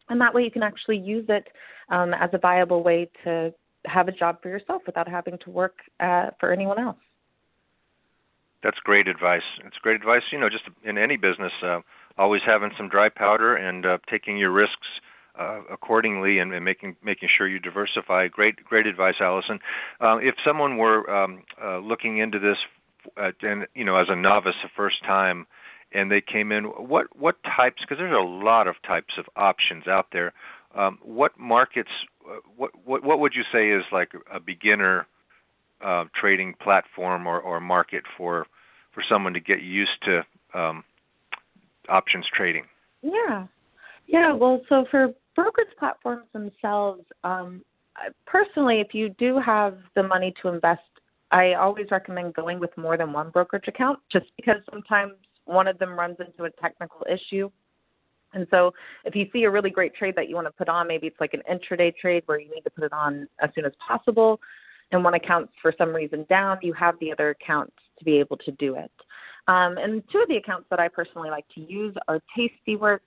and 0.09 0.19
that 0.19 0.33
way 0.33 0.43
you 0.43 0.51
can 0.51 0.63
actually 0.63 0.97
use 0.97 1.25
it 1.29 1.47
um, 1.89 2.13
as 2.13 2.29
a 2.33 2.37
viable 2.37 2.83
way 2.83 3.09
to 3.23 3.53
have 3.85 4.07
a 4.07 4.11
job 4.11 4.41
for 4.41 4.49
yourself 4.49 4.81
without 4.85 5.07
having 5.07 5.37
to 5.43 5.49
work 5.49 5.79
uh, 5.99 6.29
for 6.39 6.51
anyone 6.51 6.79
else 6.79 6.97
that's 8.61 8.79
great 8.79 9.07
advice 9.07 9.43
it's 9.65 9.77
great 9.77 9.95
advice 9.95 10.23
you 10.31 10.39
know 10.39 10.49
just 10.49 10.63
in 10.83 10.97
any 10.97 11.17
business 11.17 11.51
uh, 11.63 11.79
always 12.17 12.41
having 12.45 12.71
some 12.77 12.87
dry 12.87 13.09
powder 13.09 13.55
and 13.55 13.85
uh, 13.85 13.97
taking 14.09 14.37
your 14.37 14.51
risks 14.51 14.87
uh, 15.37 15.61
accordingly 15.71 16.39
and, 16.39 16.53
and, 16.53 16.63
making 16.63 16.95
making 17.03 17.29
sure 17.35 17.47
you 17.47 17.59
diversify. 17.59 18.27
Great 18.27 18.63
great 18.63 18.85
advice, 18.85 19.15
Allison. 19.19 19.59
Uh, 19.99 20.17
if 20.17 20.35
someone 20.45 20.77
were 20.77 21.09
um, 21.09 21.41
uh, 21.63 21.79
looking 21.79 22.19
into 22.19 22.37
this 22.37 22.57
and 23.17 23.67
you 23.75 23.83
know 23.83 23.97
as 23.97 24.07
a 24.09 24.15
novice 24.15 24.55
the 24.63 24.69
first 24.75 25.03
time, 25.03 25.47
and 25.91 26.11
they 26.11 26.21
came 26.21 26.51
in, 26.51 26.65
what 26.65 27.07
what 27.17 27.37
types? 27.43 27.81
Because 27.81 27.97
there's 27.97 28.15
a 28.15 28.27
lot 28.27 28.67
of 28.67 28.75
types 28.85 29.15
of 29.17 29.25
options 29.35 29.87
out 29.87 30.07
there. 30.11 30.33
Um, 30.75 30.99
what 31.01 31.37
markets? 31.37 31.91
Uh, 32.27 32.37
what 32.55 32.71
what 32.85 33.03
what 33.03 33.19
would 33.19 33.33
you 33.35 33.43
say 33.51 33.69
is 33.69 33.83
like 33.91 34.11
a 34.31 34.39
beginner 34.39 35.07
uh, 35.83 36.05
trading 36.15 36.55
platform 36.61 37.27
or, 37.27 37.39
or 37.39 37.59
market 37.59 38.03
for 38.17 38.47
for 38.91 39.03
someone 39.07 39.33
to 39.33 39.39
get 39.39 39.61
used 39.61 40.01
to 40.03 40.25
um, 40.53 40.83
options 41.89 42.25
trading? 42.33 42.65
Yeah. 43.01 43.47
Yeah, 44.07 44.33
well, 44.33 44.61
so 44.67 44.85
for 44.91 45.13
brokerage 45.35 45.75
platforms 45.79 46.25
themselves, 46.33 47.03
um, 47.23 47.63
personally, 48.25 48.81
if 48.81 48.93
you 48.93 49.09
do 49.17 49.39
have 49.39 49.77
the 49.95 50.03
money 50.03 50.33
to 50.41 50.49
invest, 50.49 50.81
I 51.33 51.55
always 51.55 51.87
recommend 51.89 52.35
going 52.35 52.59
with 52.59 52.69
more 52.77 52.95
than 52.95 53.11
one 53.11 53.31
brokerage 53.31 53.67
account 53.67 53.99
just 54.11 54.27
because 54.37 54.57
sometimes 54.71 55.13
one 55.45 55.67
of 55.67 55.79
them 55.79 55.97
runs 55.97 56.17
into 56.19 56.43
a 56.43 56.51
technical 56.61 57.05
issue. 57.11 57.49
And 58.33 58.47
so 58.51 58.71
if 59.03 59.15
you 59.15 59.25
see 59.33 59.43
a 59.43 59.49
really 59.49 59.71
great 59.71 59.95
trade 59.95 60.15
that 60.15 60.29
you 60.29 60.35
want 60.35 60.45
to 60.47 60.53
put 60.53 60.69
on, 60.69 60.87
maybe 60.87 61.07
it's 61.07 61.19
like 61.19 61.33
an 61.33 61.41
intraday 61.51 61.93
trade 61.95 62.21
where 62.27 62.39
you 62.39 62.49
need 62.53 62.61
to 62.61 62.69
put 62.69 62.83
it 62.83 62.93
on 62.93 63.27
as 63.41 63.49
soon 63.55 63.65
as 63.65 63.73
possible, 63.85 64.39
and 64.91 65.03
one 65.03 65.15
account's 65.15 65.51
for 65.59 65.73
some 65.75 65.89
reason 65.89 66.23
down, 66.29 66.59
you 66.61 66.71
have 66.73 66.95
the 66.99 67.11
other 67.11 67.31
account 67.31 67.73
to 67.97 68.05
be 68.05 68.19
able 68.19 68.37
to 68.37 68.51
do 68.51 68.75
it. 68.75 68.91
Um, 69.47 69.77
and 69.77 70.03
two 70.11 70.19
of 70.19 70.27
the 70.27 70.37
accounts 70.37 70.67
that 70.69 70.79
I 70.79 70.87
personally 70.87 71.31
like 71.31 71.45
to 71.55 71.61
use 71.61 71.95
are 72.07 72.19
Tastyworks 72.37 72.99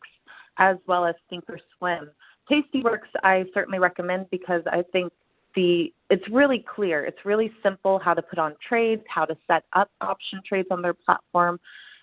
as 0.59 0.76
well 0.88 1.04
as 1.04 1.14
Thinkorswim. 1.33 2.09
Tastyworks 2.50 3.09
I 3.23 3.45
certainly 3.54 3.78
recommend 3.78 4.30
because 4.30 4.62
I 4.66 4.83
think 4.92 5.12
the 5.57 5.93
it's 6.09 6.29
really 6.31 6.65
clear. 6.75 7.05
It's 7.05 7.25
really 7.25 7.51
simple 7.63 7.99
how 7.99 8.15
to 8.15 8.23
put 8.23 8.39
on 8.39 8.55
trades, 8.67 9.03
how 9.09 9.25
to 9.25 9.37
set 9.49 9.65
up 9.73 9.91
option 10.01 10.41
trades 10.47 10.69
on 10.71 10.83
their 10.83 10.95
platform. 10.95 11.59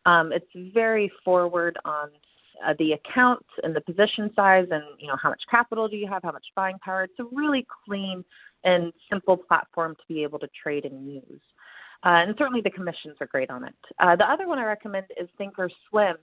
Um, 0.06 0.34
it's 0.34 0.74
very 0.74 1.10
forward 1.24 1.78
on 1.86 2.10
uh, 2.66 2.74
the 2.80 2.94
account 2.94 3.46
and 3.64 3.74
the 3.74 3.82
position 3.82 4.30
size, 4.36 4.68
and 4.72 4.84
you 5.00 5.08
know 5.08 5.16
how 5.22 5.30
much 5.30 5.42
capital 5.50 5.88
do 5.88 5.96
you 5.96 6.08
have, 6.08 6.24
how 6.24 6.32
much 6.32 6.46
buying 6.56 6.78
power. 6.84 7.04
It's 7.04 7.20
a 7.20 7.36
really 7.36 7.66
clean 7.86 8.26
and 8.66 8.92
simple 9.10 9.38
platform 9.38 9.96
to 9.96 10.14
be 10.14 10.24
able 10.24 10.40
to 10.40 10.50
trade 10.62 10.86
and 10.86 11.08
use. 11.08 11.42
Uh, 12.06 12.24
and 12.28 12.36
certainly 12.38 12.62
the 12.62 12.70
commissions 12.70 13.16
are 13.22 13.28
great 13.28 13.50
on 13.50 13.64
it. 13.64 13.76
Uh, 14.00 14.16
the 14.16 14.30
other 14.30 14.48
one 14.48 14.60
I 14.60 14.66
recommend 14.66 15.06
is 15.20 15.30
Thinkorswim, 15.40 16.16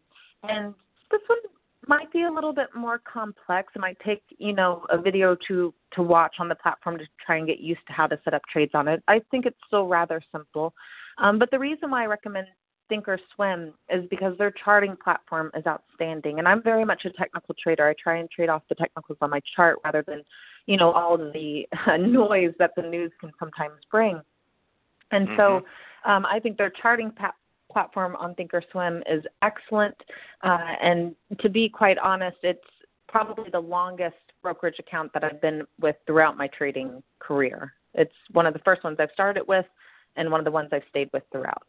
and 0.42 0.74
this 1.10 1.20
one 1.26 1.38
might 1.86 2.12
be 2.12 2.22
a 2.22 2.30
little 2.30 2.52
bit 2.52 2.68
more 2.74 3.00
complex. 3.10 3.72
It 3.74 3.80
might 3.80 3.98
take 4.04 4.22
you 4.38 4.52
know 4.52 4.84
a 4.90 5.00
video 5.00 5.36
to 5.48 5.72
to 5.94 6.02
watch 6.02 6.36
on 6.38 6.48
the 6.48 6.54
platform 6.54 6.98
to 6.98 7.04
try 7.24 7.36
and 7.36 7.46
get 7.46 7.60
used 7.60 7.80
to 7.86 7.92
how 7.92 8.06
to 8.06 8.18
set 8.24 8.34
up 8.34 8.42
trades 8.52 8.72
on 8.74 8.88
it. 8.88 9.02
I 9.08 9.20
think 9.30 9.46
it's 9.46 9.58
still 9.66 9.86
rather 9.86 10.20
simple, 10.32 10.74
um, 11.18 11.38
but 11.38 11.50
the 11.50 11.58
reason 11.58 11.90
why 11.90 12.04
I 12.04 12.06
recommend 12.06 12.46
Thinkorswim 12.90 13.72
is 13.88 14.04
because 14.10 14.36
their 14.36 14.50
charting 14.50 14.96
platform 15.02 15.50
is 15.54 15.64
outstanding. 15.66 16.38
And 16.38 16.48
I'm 16.48 16.62
very 16.62 16.84
much 16.84 17.04
a 17.04 17.10
technical 17.10 17.54
trader. 17.62 17.88
I 17.88 17.94
try 18.02 18.18
and 18.18 18.30
trade 18.30 18.48
off 18.48 18.62
the 18.68 18.74
technicals 18.74 19.18
on 19.20 19.30
my 19.30 19.40
chart 19.54 19.78
rather 19.84 20.02
than, 20.06 20.22
you 20.66 20.76
know, 20.76 20.90
all 20.92 21.16
the 21.16 21.66
noise 21.98 22.52
that 22.58 22.72
the 22.76 22.82
news 22.82 23.12
can 23.20 23.30
sometimes 23.38 23.74
bring. 23.90 24.20
And 25.12 25.28
mm-hmm. 25.28 25.36
so 25.36 26.10
um, 26.10 26.26
I 26.26 26.40
think 26.40 26.56
their 26.56 26.70
charting 26.70 27.10
pa- 27.12 27.34
platform 27.70 28.16
on 28.16 28.34
Thinkorswim 28.34 29.02
is 29.10 29.24
excellent. 29.42 29.94
Uh, 30.42 30.74
and 30.80 31.14
to 31.40 31.48
be 31.48 31.68
quite 31.68 31.98
honest, 31.98 32.36
it's 32.42 32.60
probably 33.08 33.50
the 33.50 33.60
longest 33.60 34.16
brokerage 34.42 34.78
account 34.78 35.12
that 35.12 35.24
I've 35.24 35.40
been 35.40 35.66
with 35.80 35.96
throughout 36.06 36.36
my 36.36 36.46
trading 36.48 37.02
career. 37.18 37.74
It's 37.94 38.14
one 38.32 38.46
of 38.46 38.52
the 38.52 38.60
first 38.60 38.84
ones 38.84 38.96
I've 39.00 39.10
started 39.12 39.46
with 39.46 39.66
and 40.16 40.30
one 40.30 40.40
of 40.40 40.44
the 40.44 40.50
ones 40.50 40.70
I've 40.72 40.84
stayed 40.88 41.10
with 41.12 41.24
throughout. 41.32 41.66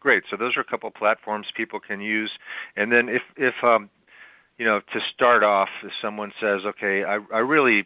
Great. 0.00 0.22
So 0.30 0.36
those 0.36 0.56
are 0.56 0.60
a 0.60 0.64
couple 0.64 0.90
platforms 0.90 1.48
people 1.56 1.80
can 1.80 2.00
use. 2.00 2.30
And 2.76 2.92
then 2.92 3.08
if 3.08 3.22
if 3.36 3.54
um, 3.64 3.90
you 4.56 4.64
know 4.64 4.80
to 4.92 5.00
start 5.12 5.42
off, 5.42 5.68
if 5.82 5.92
someone 6.00 6.32
says, 6.40 6.60
okay, 6.64 7.02
I, 7.02 7.18
I 7.32 7.38
really 7.38 7.84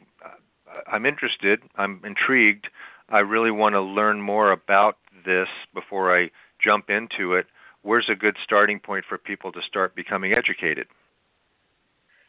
I'm 0.87 1.07
interested, 1.07 1.61
I'm 1.77 2.01
intrigued, 2.05 2.69
I 3.09 3.21
really 3.21 3.51
want 3.51 3.75
to 3.75 3.81
learn 3.81 4.21
more 4.21 4.53
about 4.53 4.97
this 5.25 5.49
before 5.75 6.17
I 6.17 6.31
jump 6.63 6.91
into 6.91 7.35
it. 7.35 7.47
Where's 7.83 8.09
a 8.09 8.15
good 8.15 8.37
starting 8.43 8.79
point 8.79 9.05
for 9.09 9.19
people 9.19 9.53
to 9.53 9.61
start 9.63 9.95
becoming 9.95 10.33
educated? 10.33 10.87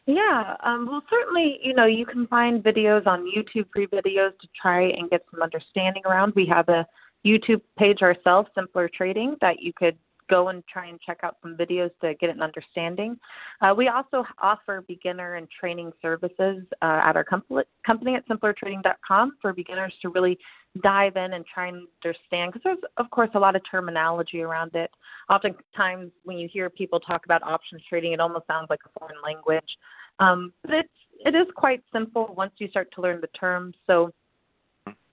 Yeah, 0.06 0.56
um, 0.62 0.86
well, 0.86 1.02
certainly, 1.08 1.58
you 1.62 1.72
know, 1.72 1.86
you 1.86 2.04
can 2.04 2.26
find 2.26 2.62
videos 2.62 3.06
on 3.06 3.24
YouTube, 3.24 3.66
free 3.72 3.86
videos 3.86 4.38
to 4.40 4.48
try 4.60 4.88
and 4.90 5.08
get 5.08 5.24
some 5.30 5.40
understanding 5.40 6.02
around. 6.04 6.34
We 6.36 6.46
have 6.46 6.68
a 6.68 6.86
YouTube 7.24 7.62
page 7.78 8.02
ourselves, 8.02 8.50
Simpler 8.54 8.90
Trading, 8.94 9.36
that 9.40 9.62
you 9.62 9.72
could 9.72 9.96
go 10.28 10.48
and 10.48 10.62
try 10.66 10.86
and 10.86 11.00
check 11.00 11.20
out 11.22 11.36
some 11.42 11.56
videos 11.56 11.90
to 12.00 12.14
get 12.14 12.30
an 12.30 12.42
understanding. 12.42 13.18
Uh, 13.60 13.74
we 13.76 13.88
also 13.88 14.24
offer 14.40 14.84
beginner 14.86 15.34
and 15.34 15.48
training 15.58 15.92
services 16.00 16.64
uh, 16.82 17.00
at 17.04 17.16
our 17.16 17.24
company 17.24 18.14
at 18.14 18.28
simplertrading.com 18.28 19.36
for 19.40 19.52
beginners 19.52 19.92
to 20.02 20.08
really 20.08 20.38
dive 20.82 21.16
in 21.16 21.34
and 21.34 21.44
try 21.46 21.68
and 21.68 21.86
understand 22.04 22.52
because 22.52 22.62
there's 22.64 22.78
of 22.96 23.08
course 23.10 23.30
a 23.34 23.38
lot 23.38 23.54
of 23.54 23.62
terminology 23.70 24.40
around 24.40 24.74
it. 24.74 24.90
Oftentimes 25.30 26.10
when 26.24 26.38
you 26.38 26.48
hear 26.52 26.68
people 26.68 26.98
talk 26.98 27.24
about 27.24 27.42
options 27.42 27.82
trading 27.88 28.12
it 28.12 28.20
almost 28.20 28.46
sounds 28.46 28.66
like 28.70 28.80
a 28.84 28.98
foreign 28.98 29.20
language. 29.24 29.78
Um, 30.18 30.52
but 30.62 30.74
it's 30.74 30.88
it 31.24 31.34
is 31.34 31.46
quite 31.54 31.82
simple 31.92 32.34
once 32.36 32.52
you 32.58 32.68
start 32.68 32.88
to 32.94 33.00
learn 33.00 33.20
the 33.20 33.28
terms. 33.28 33.76
So 33.86 34.10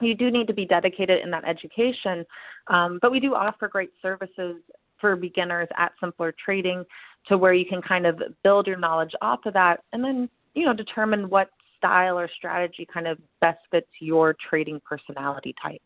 you 0.02 0.16
do 0.16 0.32
need 0.32 0.48
to 0.48 0.54
be 0.54 0.66
dedicated 0.66 1.24
in 1.24 1.30
that 1.30 1.48
education 1.48 2.26
um, 2.68 3.00
but 3.02 3.12
we 3.12 3.20
do 3.20 3.36
offer 3.36 3.68
great 3.68 3.92
services 4.02 4.58
for 5.02 5.16
beginners 5.16 5.68
at 5.78 5.92
simpler 6.00 6.34
trading 6.44 6.86
to 7.28 7.38
where 7.38 7.54
you 7.54 7.66
can 7.66 7.82
kind 7.82 8.06
of 8.06 8.22
build 8.44 8.68
your 8.68 8.78
knowledge 8.78 9.12
off 9.22 9.46
of 9.46 9.54
that 9.54 9.84
and 9.92 10.04
then 10.04 10.30
you 10.54 10.66
know 10.66 10.74
determine 10.74 11.30
what 11.30 11.50
style 11.82 12.18
or 12.18 12.30
strategy 12.38 12.88
kind 12.92 13.08
of 13.08 13.18
best 13.42 13.60
fits 13.72 13.88
your 14.00 14.36
trading 14.50 14.80
personality 14.88 15.56
type. 15.62 15.82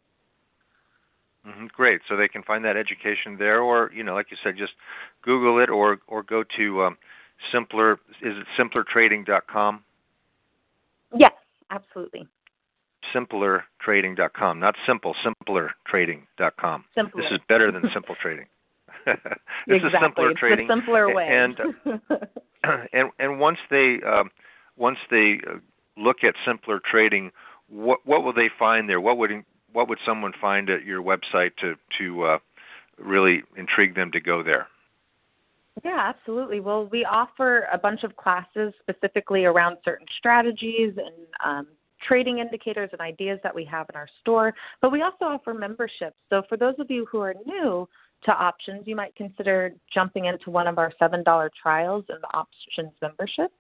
Mm-hmm, 1.48 1.67
great. 1.67 2.01
So 2.10 2.17
they 2.17 2.27
can 2.27 2.43
find 2.43 2.65
that 2.65 2.75
education 2.75 3.38
there, 3.38 3.62
or 3.62 3.91
you 3.93 4.03
know, 4.03 4.13
like 4.13 4.27
you 4.31 4.38
said, 4.43 4.57
just 4.57 4.74
Google 5.22 5.60
it, 5.60 5.69
or 5.69 6.00
or 6.07 6.24
go 6.24 6.43
to 6.57 6.84
um, 6.84 6.98
simpler. 7.51 7.93
Is 8.22 8.34
it 8.36 8.48
simplertrading.com? 8.60 9.84
Yes, 11.15 11.31
absolutely. 11.69 12.27
Simplertrading.com, 13.13 14.60
not 14.60 14.75
simple. 14.88 15.15
Simplertrading.com. 15.24 16.86
Simpler. 16.95 17.22
This 17.22 17.31
is 17.31 17.39
better 17.48 17.72
than 17.72 17.84
simple 17.93 18.15
trading. 18.19 18.48
this 19.67 19.81
exactly. 19.83 19.89
is 19.89 19.93
simpler 20.01 20.31
it's 20.31 20.39
trading. 20.39 20.67
The 20.67 20.74
simpler 20.75 21.13
way. 21.13 21.27
And 21.27 21.57
and 22.93 23.12
and 23.19 23.39
once 23.39 23.59
they 23.69 23.97
um, 24.05 24.31
once 24.77 24.97
they 25.09 25.39
uh, 25.47 25.57
look 25.97 26.17
at 26.24 26.35
simpler 26.45 26.79
trading, 26.89 27.31
what 27.69 28.00
what 28.05 28.24
will 28.24 28.33
they 28.33 28.50
find 28.57 28.89
there? 28.89 29.01
What 29.01 29.17
would 29.17 29.31
what 29.71 29.89
would 29.89 30.00
someone 30.05 30.33
find 30.39 30.69
at 30.69 30.85
your 30.85 31.01
website 31.01 31.51
to 31.62 31.75
to 32.00 32.24
uh, 32.24 32.38
really 32.97 33.43
intrigue 33.57 33.95
them 33.95 34.12
to 34.12 34.19
go 34.19 34.43
there? 34.43 34.67
Yeah, 35.83 36.00
absolutely. 36.00 36.62
Well, 36.62 36.88
we 36.88 37.03
offer 37.03 37.67
a 37.71 37.77
bunch 37.77 38.03
of 38.03 38.15
classes 38.15 38.74
specifically 38.79 39.43
around 39.43 39.77
certain 39.83 40.07
strategies 40.17 40.93
and 40.97 41.27
um, 41.43 41.67
trading 42.07 42.39
indicators 42.39 42.89
and 42.93 43.01
ideas 43.01 43.39
that 43.43 43.53
we 43.53 43.65
have 43.65 43.88
in 43.89 43.95
our 43.95 44.07
store, 44.21 44.53
but 44.81 44.91
we 44.91 45.01
also 45.01 45.25
offer 45.25 45.53
memberships. 45.53 46.15
So 46.29 46.43
for 46.47 46.57
those 46.57 46.75
of 46.79 46.89
you 46.89 47.05
who 47.12 47.19
are 47.19 47.33
new 47.45 47.88
to 48.25 48.32
options, 48.32 48.84
you 48.86 48.96
might 48.96 49.15
consider 49.15 49.74
jumping 49.94 50.25
into 50.25 50.50
one 50.50 50.67
of 50.67 50.77
our 50.77 50.91
$7 51.01 51.50
trials 51.62 52.05
in 52.10 52.15
the 52.22 52.38
options 52.38 52.91
membership. 53.01 53.51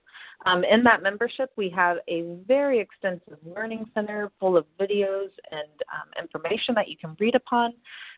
Um, 0.45 0.63
in 0.63 0.83
that 0.83 1.01
membership, 1.01 1.51
we 1.55 1.69
have 1.69 1.97
a 2.07 2.37
very 2.47 2.79
extensive 2.79 3.37
learning 3.43 3.85
center 3.93 4.31
full 4.39 4.57
of 4.57 4.65
videos 4.79 5.29
and 5.51 5.69
um, 5.93 6.09
information 6.21 6.75
that 6.75 6.87
you 6.87 6.97
can 6.97 7.15
read 7.19 7.35
upon. 7.35 7.73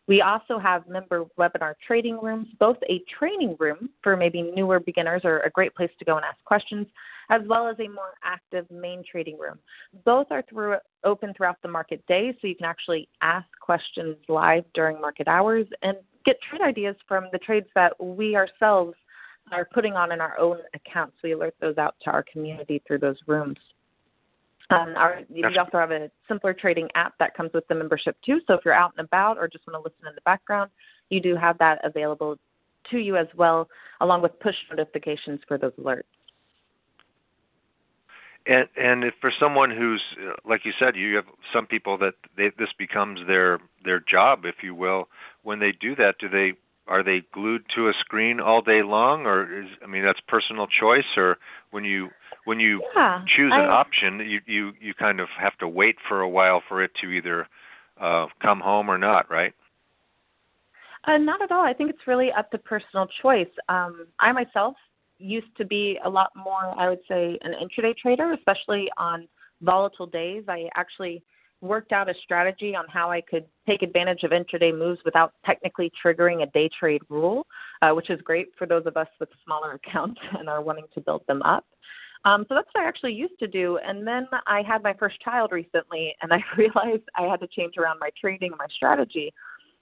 We 0.08 0.22
also 0.22 0.58
have 0.58 0.88
member 0.88 1.26
webinar 1.38 1.76
trading 1.86 2.20
rooms, 2.22 2.48
both 2.60 2.78
a 2.90 3.04
training 3.20 3.58
room 3.60 3.90
for 4.02 4.16
maybe 4.16 4.42
newer 4.42 4.80
beginners 4.80 5.22
or 5.26 5.40
a 5.40 5.50
great 5.50 5.76
place 5.76 5.92
to 6.00 6.06
go 6.06 6.16
and 6.16 6.26
ask 6.26 6.44
questions, 6.46 6.88
as 7.30 7.42
well 7.46 7.68
as 7.68 7.76
a 7.80 7.90
more 7.90 8.14
active 8.24 8.66
main 8.72 9.04
trading 9.10 9.38
room. 9.38 9.60
Both 10.06 10.28
are 10.32 10.44
through, 10.50 10.78
open 11.04 11.34
throughout 11.36 11.62
the 11.62 11.68
market 11.68 12.06
day, 12.08 12.36
so 12.40 12.48
you 12.48 12.56
can 12.56 12.66
actually 12.66 13.10
ask 13.22 13.48
questions 13.62 14.16
live 14.30 14.64
during 14.74 15.00
market 15.02 15.28
hours 15.28 15.68
and 15.82 15.98
get 16.28 16.38
trade 16.42 16.62
ideas 16.62 16.96
from 17.08 17.30
the 17.32 17.40
trades 17.40 17.68
that 17.74 17.94
we 18.04 18.36
ourselves 18.36 18.94
are 19.52 19.66
putting 19.74 19.94
on 19.94 20.12
in 20.12 20.20
our 20.20 20.38
own 20.38 20.58
accounts. 20.76 21.16
We 21.24 21.32
alert 21.32 21.56
those 21.62 21.78
out 21.78 21.96
to 22.04 22.12
our 22.12 22.24
community 22.24 22.84
through 22.86 23.00
those 23.00 23.16
rooms. 23.28 23.58
Um, 24.70 24.94
our, 24.98 25.22
we 25.30 25.44
also 25.46 25.78
have 25.78 25.92
a 25.92 26.12
simpler 26.28 26.54
trading 26.54 26.90
app 26.96 27.14
that 27.20 27.34
comes 27.34 27.52
with 27.54 27.66
the 27.70 27.76
membership 27.76 28.18
too. 28.26 28.42
So 28.46 28.56
if 28.56 28.66
you're 28.66 28.74
out 28.74 28.92
and 28.98 29.06
about 29.06 29.38
or 29.38 29.48
just 29.48 29.66
want 29.66 29.82
to 29.82 29.90
listen 29.90 30.06
in 30.06 30.14
the 30.14 30.22
background, 30.26 30.70
you 31.10 31.22
do 31.22 31.38
have 31.38 31.58
that 31.60 31.80
available 31.86 32.38
to 32.92 32.98
you 32.98 33.16
as 33.16 33.28
well, 33.38 33.70
along 34.02 34.22
with 34.22 34.38
push 34.42 34.56
notifications 34.70 35.40
for 35.48 35.58
those 35.58 35.72
alerts. 35.80 36.04
And 38.48 38.68
and 38.78 39.04
if 39.04 39.14
for 39.20 39.32
someone 39.38 39.72
who's 39.72 40.02
like 40.46 40.64
you 40.64 40.72
said, 40.80 40.96
you 40.96 41.16
have 41.16 41.26
some 41.52 41.66
people 41.66 41.98
that 41.98 42.14
they, 42.38 42.52
this 42.58 42.70
becomes 42.78 43.20
their 43.28 43.60
their 43.84 44.00
job, 44.00 44.46
if 44.46 44.56
you 44.64 44.74
will. 44.74 45.10
When 45.44 45.60
they 45.60 45.72
do 45.72 45.96
that, 45.96 46.16
do 46.20 46.30
they 46.30 46.54
are 46.88 47.04
they 47.04 47.24
glued 47.34 47.64
to 47.76 47.90
a 47.90 47.94
screen 48.00 48.40
all 48.40 48.62
day 48.62 48.84
long, 48.84 49.26
or 49.26 49.64
is 49.64 49.68
I 49.84 49.88
mean 49.88 50.04
that's 50.04 50.20
personal 50.28 50.68
choice, 50.68 51.18
or 51.18 51.38
when 51.72 51.84
you 51.84 52.10
when 52.46 52.60
you 52.60 52.82
yeah, 52.96 53.22
choose 53.36 53.52
an 53.54 53.62
I, 53.62 53.68
option, 53.68 54.20
you 54.20 54.40
you 54.46 54.72
you 54.80 54.94
kind 54.94 55.20
of 55.20 55.28
have 55.38 55.58
to 55.58 55.68
wait 55.68 55.98
for 56.08 56.22
a 56.22 56.30
while 56.30 56.64
for 56.68 56.82
it 56.82 56.92
to 57.02 57.10
either 57.10 57.48
uh, 58.00 58.28
come 58.42 58.62
home 58.62 58.90
or 58.90 58.98
not, 58.98 59.30
right? 59.30 59.54
Uh, 61.04 61.18
not 61.18 61.42
at 61.42 61.52
all. 61.52 61.64
I 61.64 61.74
think 61.74 61.90
it's 61.90 62.08
really 62.08 62.32
up 62.32 62.52
to 62.52 62.58
personal 62.58 63.08
choice. 63.22 63.48
Um, 63.70 64.08
I 64.20 64.32
myself 64.32 64.76
used 65.20 65.56
to 65.58 65.66
be 65.66 66.00
a 66.04 66.10
lot 66.10 66.32
more, 66.36 66.74
I 66.78 66.90
would 66.90 67.02
say, 67.08 67.38
an 67.42 67.54
intraday 67.54 67.96
trader, 67.98 68.34
especially 68.34 68.90
on 68.98 69.28
volatile 69.62 70.06
days. 70.06 70.44
I 70.48 70.70
actually 70.76 71.24
worked 71.62 71.92
out 71.92 72.10
a 72.10 72.14
strategy 72.24 72.76
on 72.76 72.86
how 72.88 73.10
I 73.10 73.22
could 73.22 73.46
take 73.68 73.82
advantage 73.82 74.24
of 74.24 74.32
intraday 74.32 74.78
moves 74.78 75.00
without 75.04 75.34
technically 75.46 75.92
triggering 76.04 76.44
a 76.44 76.46
day 76.48 76.70
trade 76.80 77.02
rule, 77.10 77.48
uh, 77.82 77.92
which 77.92 78.10
is 78.10 78.22
great 78.22 78.50
for 78.58 78.68
those 78.68 78.86
of 78.86 78.96
us 78.96 79.08
with 79.20 79.30
smaller 79.44 79.72
accounts 79.86 80.20
and 80.38 80.50
are 80.50 80.62
wanting 80.62 80.86
to 80.94 81.02
build 81.02 81.24
them 81.28 81.42
up. 81.42 81.66
Um, 82.26 82.46
so 82.50 82.56
that's 82.56 82.68
what 82.74 82.84
I 82.84 82.88
actually 82.88 83.14
used 83.14 83.40
to 83.40 83.48
do. 83.48 83.78
And 83.78 84.06
then 84.06 84.28
I 84.46 84.62
had 84.62 84.84
my 84.84 84.94
first 84.94 85.20
child 85.22 85.52
recently, 85.52 86.16
and 86.22 86.34
I 86.34 86.42
realized 86.58 87.04
I 87.16 87.24
had 87.24 87.40
to 87.40 87.48
change 87.48 87.78
around 87.78 88.00
my 88.00 88.10
trading 88.20 88.52
and 88.52 88.60
my 88.60 88.68
strategy. 88.76 89.34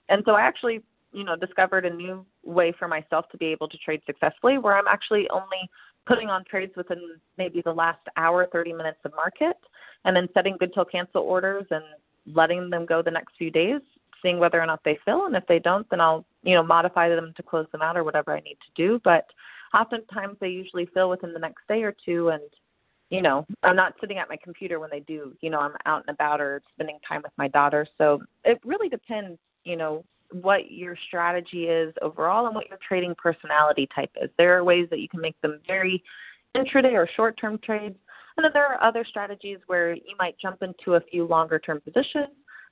And 0.08 0.22
so 0.24 0.32
I 0.32 0.42
actually, 0.42 0.82
you 1.12 1.24
know, 1.24 1.36
discovered 1.36 1.84
a 1.84 1.90
new 1.90 2.24
way 2.46 2.72
for 2.78 2.88
myself 2.88 3.28
to 3.30 3.36
be 3.36 3.46
able 3.46 3.68
to 3.68 3.78
trade 3.78 4.00
successfully, 4.06 4.58
where 4.58 4.76
I'm 4.76 4.88
actually 4.88 5.28
only 5.30 5.68
putting 6.06 6.28
on 6.28 6.44
trades 6.44 6.72
within 6.76 7.00
maybe 7.36 7.60
the 7.62 7.72
last 7.72 8.00
hour, 8.16 8.46
30 8.52 8.72
minutes 8.72 8.98
of 9.04 9.12
market, 9.14 9.56
and 10.04 10.14
then 10.14 10.28
setting 10.32 10.56
good 10.58 10.72
till 10.72 10.84
cancel 10.84 11.22
orders 11.22 11.66
and 11.70 11.84
letting 12.32 12.70
them 12.70 12.86
go 12.86 13.02
the 13.02 13.10
next 13.10 13.34
few 13.36 13.50
days, 13.50 13.80
seeing 14.22 14.38
whether 14.38 14.60
or 14.60 14.66
not 14.66 14.80
they 14.84 14.98
fill. 15.04 15.26
And 15.26 15.36
if 15.36 15.46
they 15.46 15.58
don't, 15.58 15.88
then 15.90 16.00
I'll, 16.00 16.24
you 16.42 16.54
know, 16.54 16.62
modify 16.62 17.08
them 17.08 17.32
to 17.36 17.42
close 17.42 17.66
them 17.72 17.82
out 17.82 17.96
or 17.96 18.04
whatever 18.04 18.32
I 18.32 18.40
need 18.40 18.58
to 18.66 18.82
do. 18.82 19.00
But 19.02 19.26
oftentimes 19.74 20.36
they 20.40 20.48
usually 20.48 20.86
fill 20.94 21.10
within 21.10 21.32
the 21.32 21.38
next 21.38 21.66
day 21.68 21.82
or 21.82 21.94
two 22.04 22.28
and 22.30 22.42
you 23.10 23.22
know 23.22 23.46
i'm 23.62 23.76
not 23.76 23.94
sitting 24.00 24.18
at 24.18 24.28
my 24.28 24.36
computer 24.42 24.80
when 24.80 24.90
they 24.90 25.00
do 25.00 25.32
you 25.40 25.50
know 25.50 25.60
i'm 25.60 25.74
out 25.86 26.02
and 26.06 26.14
about 26.14 26.40
or 26.40 26.62
spending 26.74 26.98
time 27.06 27.20
with 27.22 27.32
my 27.36 27.48
daughter 27.48 27.86
so 27.98 28.20
it 28.44 28.58
really 28.64 28.88
depends 28.88 29.38
you 29.64 29.76
know 29.76 30.04
what 30.32 30.70
your 30.70 30.96
strategy 31.06 31.64
is 31.64 31.94
overall 32.02 32.46
and 32.46 32.54
what 32.54 32.68
your 32.68 32.78
trading 32.86 33.14
personality 33.14 33.88
type 33.94 34.10
is 34.22 34.30
there 34.38 34.56
are 34.56 34.64
ways 34.64 34.86
that 34.90 35.00
you 35.00 35.08
can 35.08 35.20
make 35.20 35.40
them 35.40 35.60
very 35.66 36.02
intraday 36.56 36.92
or 36.92 37.08
short 37.16 37.38
term 37.40 37.58
trades 37.58 37.96
and 38.36 38.44
then 38.44 38.50
there 38.52 38.66
are 38.66 38.82
other 38.82 39.04
strategies 39.04 39.58
where 39.66 39.94
you 39.94 40.14
might 40.18 40.36
jump 40.38 40.62
into 40.62 40.94
a 40.94 41.00
few 41.00 41.26
longer 41.26 41.58
term 41.58 41.80
positions 41.80 42.28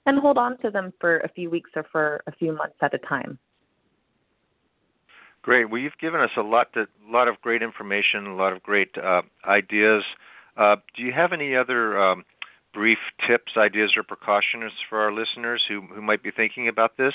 and 0.07 0.19
hold 0.19 0.37
on 0.37 0.59
to 0.59 0.71
them 0.71 0.93
for 1.01 1.19
a 1.21 1.29
few 1.29 1.49
weeks 1.49 1.71
or 1.75 1.85
for 1.91 2.23
a 2.27 2.33
few 2.33 2.53
months 2.53 2.77
at 2.83 2.93
a 2.95 2.99
time 2.99 3.39
Great. 5.45 5.69
Well, 5.69 5.79
you've 5.79 5.99
given 6.01 6.23
us 6.23 6.31
a 6.39 6.41
lot, 6.41 6.73
to, 6.73 6.87
lot 7.07 7.29
of 7.29 7.39
great 7.43 7.63
information, 7.63 8.27
a 8.27 8.35
lot 8.35 8.55
of 8.55 8.63
great 8.63 8.97
uh, 8.97 9.21
ideas. 9.47 10.03
Uh, 10.57 10.77
do 10.97 11.03
you 11.03 11.13
have 11.13 11.35
any 11.35 11.55
other 11.55 12.01
um, 12.01 12.25
brief 12.73 12.97
tips, 13.27 13.53
ideas, 13.59 13.93
or 13.95 14.03
precautions 14.03 14.73
for 14.89 15.01
our 15.01 15.13
listeners 15.13 15.63
who, 15.69 15.83
who 15.83 16.01
might 16.01 16.23
be 16.23 16.31
thinking 16.31 16.69
about 16.69 16.97
this? 16.97 17.13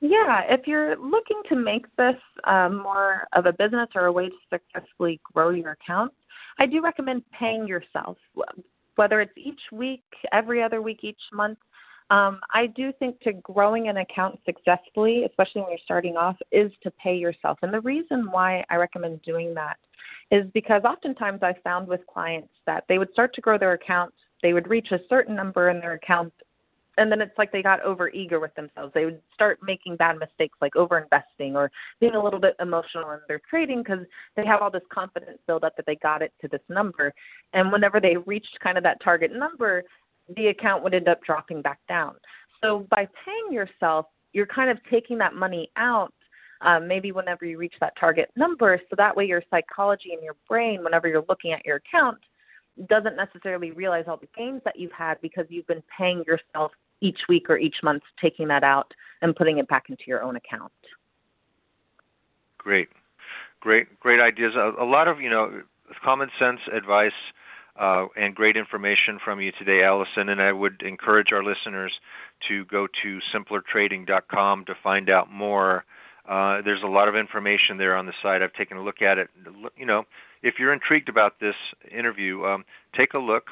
Yeah, 0.00 0.42
if 0.48 0.66
you're 0.66 0.96
looking 0.96 1.42
to 1.50 1.56
make 1.56 1.84
this 1.96 2.16
uh, 2.44 2.70
more 2.70 3.26
of 3.34 3.44
a 3.44 3.52
business 3.52 3.88
or 3.94 4.06
a 4.06 4.12
way 4.12 4.28
to 4.28 4.34
successfully 4.50 5.20
grow 5.22 5.50
your 5.50 5.72
account, 5.72 6.12
I 6.58 6.66
do 6.66 6.80
recommend 6.80 7.22
paying 7.38 7.66
yourself, 7.66 8.16
whether 8.96 9.20
it's 9.20 9.36
each 9.36 9.60
week, 9.72 10.02
every 10.32 10.62
other 10.62 10.80
week, 10.80 11.00
each 11.02 11.20
month. 11.32 11.58
Um, 12.08 12.40
I 12.52 12.66
do 12.66 12.92
think 12.98 13.20
to 13.20 13.34
growing 13.34 13.88
an 13.88 13.98
account 13.98 14.40
successfully, 14.44 15.24
especially 15.24 15.62
when 15.62 15.70
you're 15.70 15.78
starting 15.84 16.16
off, 16.16 16.36
is 16.50 16.72
to 16.82 16.90
pay 16.92 17.14
yourself. 17.14 17.58
And 17.62 17.72
the 17.72 17.80
reason 17.82 18.28
why 18.30 18.64
I 18.68 18.76
recommend 18.76 19.22
doing 19.22 19.54
that 19.54 19.76
is 20.30 20.44
because 20.54 20.82
oftentimes 20.84 21.42
I 21.42 21.54
found 21.62 21.86
with 21.86 22.00
clients 22.12 22.52
that 22.66 22.84
they 22.88 22.98
would 22.98 23.12
start 23.12 23.34
to 23.34 23.40
grow 23.40 23.58
their 23.58 23.74
account, 23.74 24.12
they 24.42 24.54
would 24.54 24.68
reach 24.68 24.88
a 24.92 25.00
certain 25.08 25.36
number 25.36 25.68
in 25.68 25.78
their 25.78 25.92
account, 25.92 26.32
and 26.98 27.10
then 27.10 27.20
it's 27.20 27.36
like 27.38 27.52
they 27.52 27.62
got 27.62 27.82
over 27.82 28.08
eager 28.10 28.40
with 28.40 28.54
themselves. 28.54 28.92
They 28.94 29.04
would 29.04 29.20
start 29.32 29.58
making 29.62 29.96
bad 29.96 30.18
mistakes 30.18 30.58
like 30.60 30.76
over 30.76 30.98
investing 30.98 31.56
or 31.56 31.70
being 32.00 32.14
a 32.14 32.22
little 32.22 32.40
bit 32.40 32.56
emotional 32.60 33.10
in 33.12 33.20
their 33.28 33.40
trading 33.48 33.82
because 33.82 34.04
they 34.36 34.44
have 34.44 34.60
all 34.60 34.70
this 34.70 34.82
confidence 34.92 35.38
build 35.46 35.64
up 35.64 35.76
that 35.76 35.86
they 35.86 35.96
got 35.96 36.22
it 36.22 36.32
to 36.40 36.48
this 36.48 36.60
number. 36.68 37.12
And 37.52 37.72
whenever 37.72 38.00
they 38.00 38.16
reached 38.16 38.58
kind 38.62 38.76
of 38.76 38.84
that 38.84 39.00
target 39.02 39.32
number, 39.32 39.84
the 40.36 40.48
account 40.48 40.82
would 40.82 40.94
end 40.94 41.08
up 41.08 41.22
dropping 41.22 41.62
back 41.62 41.78
down. 41.88 42.14
So 42.62 42.86
by 42.90 43.08
paying 43.24 43.52
yourself, 43.52 44.06
you're 44.32 44.46
kind 44.46 44.70
of 44.70 44.78
taking 44.90 45.18
that 45.18 45.34
money 45.34 45.70
out 45.76 46.12
um, 46.62 46.86
maybe 46.86 47.12
whenever 47.12 47.44
you 47.44 47.58
reach 47.58 47.74
that 47.80 47.94
target 47.98 48.30
number. 48.36 48.78
So 48.90 48.96
that 48.96 49.16
way, 49.16 49.24
your 49.24 49.42
psychology 49.50 50.12
and 50.12 50.22
your 50.22 50.36
brain, 50.48 50.84
whenever 50.84 51.08
you're 51.08 51.24
looking 51.28 51.52
at 51.52 51.64
your 51.64 51.76
account, 51.76 52.18
doesn't 52.88 53.16
necessarily 53.16 53.72
realize 53.72 54.04
all 54.08 54.16
the 54.16 54.28
gains 54.36 54.62
that 54.64 54.78
you've 54.78 54.92
had 54.92 55.20
because 55.20 55.46
you've 55.48 55.66
been 55.66 55.82
paying 55.96 56.24
yourself 56.26 56.72
each 57.00 57.20
week 57.28 57.48
or 57.48 57.58
each 57.58 57.76
month, 57.82 58.02
taking 58.20 58.48
that 58.48 58.62
out 58.62 58.92
and 59.22 59.34
putting 59.34 59.58
it 59.58 59.68
back 59.68 59.88
into 59.88 60.04
your 60.06 60.22
own 60.22 60.36
account. 60.36 60.72
Great, 62.58 62.88
great, 63.60 63.98
great 64.00 64.20
ideas. 64.20 64.54
A, 64.54 64.72
a 64.82 64.84
lot 64.84 65.08
of 65.08 65.20
you 65.20 65.30
know 65.30 65.62
common 66.04 66.30
sense 66.38 66.60
advice 66.72 67.12
uh, 67.78 68.06
and 68.16 68.34
great 68.34 68.56
information 68.56 69.18
from 69.24 69.40
you 69.40 69.52
today, 69.52 69.82
Allison. 69.82 70.28
And 70.28 70.40
I 70.40 70.52
would 70.52 70.82
encourage 70.82 71.32
our 71.32 71.42
listeners 71.42 71.92
to 72.48 72.64
go 72.66 72.86
to 73.02 73.20
simplertrading.com 73.34 74.64
to 74.66 74.74
find 74.82 75.08
out 75.08 75.30
more. 75.30 75.84
Uh, 76.28 76.60
there's 76.62 76.82
a 76.82 76.88
lot 76.88 77.08
of 77.08 77.16
information 77.16 77.78
there 77.78 77.96
on 77.96 78.06
the 78.06 78.12
site. 78.22 78.42
I've 78.42 78.52
taken 78.52 78.76
a 78.76 78.82
look 78.82 79.02
at 79.02 79.18
it. 79.18 79.30
You 79.76 79.86
know, 79.86 80.04
if 80.42 80.54
you're 80.58 80.72
intrigued 80.72 81.08
about 81.08 81.40
this 81.40 81.56
interview, 81.90 82.44
um, 82.44 82.64
take 82.96 83.14
a 83.14 83.18
look. 83.18 83.44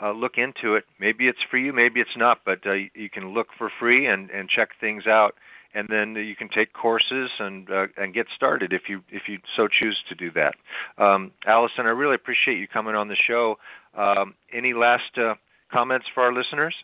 Uh, 0.00 0.12
look 0.12 0.34
into 0.38 0.76
it. 0.76 0.84
Maybe 1.00 1.26
it's 1.26 1.40
for 1.50 1.58
you, 1.58 1.72
maybe 1.72 1.98
it's 1.98 2.16
not, 2.16 2.42
but 2.44 2.64
uh, 2.64 2.74
you 2.94 3.10
can 3.12 3.34
look 3.34 3.48
for 3.58 3.68
free 3.80 4.06
and, 4.06 4.30
and 4.30 4.48
check 4.48 4.68
things 4.80 5.08
out 5.08 5.34
and 5.74 5.88
then 5.88 6.14
you 6.14 6.34
can 6.34 6.48
take 6.48 6.72
courses 6.72 7.30
and 7.38 7.70
uh, 7.70 7.86
and 7.96 8.14
get 8.14 8.26
started 8.34 8.72
if 8.72 8.82
you 8.88 9.02
if 9.10 9.22
you 9.28 9.38
so 9.56 9.68
choose 9.68 9.96
to 10.08 10.14
do 10.14 10.30
that. 10.32 10.54
Um, 11.02 11.32
Allison, 11.46 11.86
I 11.86 11.90
really 11.90 12.14
appreciate 12.14 12.58
you 12.58 12.66
coming 12.66 12.94
on 12.94 13.08
the 13.08 13.16
show. 13.16 13.58
Um, 13.96 14.34
any 14.52 14.72
last 14.72 15.16
uh, 15.16 15.34
comments 15.70 16.06
for 16.14 16.22
our 16.22 16.32
listeners? 16.32 16.74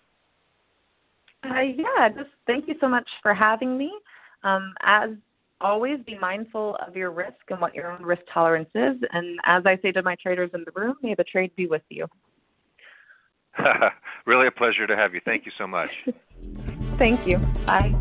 Uh, 1.45 1.61
yeah, 1.61 2.09
just 2.09 2.31
thank 2.47 2.69
you 2.69 2.75
so 2.81 2.89
much 2.89 3.09
for 3.23 3.35
having 3.35 3.77
me. 3.77 3.93
Um, 4.43 4.75
as 4.83 5.11
always, 5.65 5.99
be 6.07 6.17
mindful 6.19 6.77
of 6.87 6.95
your 6.95 7.11
risk 7.11 7.33
and 7.49 7.61
what 7.61 7.75
your 7.75 7.91
own 7.91 8.03
risk 8.03 8.23
tolerance 8.33 8.69
is. 8.75 8.97
And 9.13 9.41
as 9.45 9.65
I 9.67 9.79
say 9.83 9.91
to 9.93 10.03
my 10.03 10.15
traders 10.23 10.51
in 10.55 10.65
the 10.65 10.73
room, 10.81 10.97
may 11.03 11.15
the 11.15 11.25
trade 11.25 11.51
be 11.57 11.67
with 11.67 11.83
you. 11.89 12.07
really 14.27 14.47
a 14.47 14.51
pleasure 14.51 14.87
to 14.87 14.95
have 14.95 15.15
you. 15.15 15.21
Thank 15.25 15.47
you 15.47 15.53
so 15.57 15.67
much. 15.67 15.91
Thank 16.99 17.27
you. 17.27 17.39
Bye. 17.67 17.95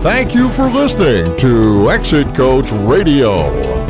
Thank 0.00 0.34
you 0.34 0.48
for 0.48 0.68
listening 0.68 1.36
to 1.38 1.90
Exit 1.92 2.34
Coach 2.34 2.72
Radio. 2.72 3.81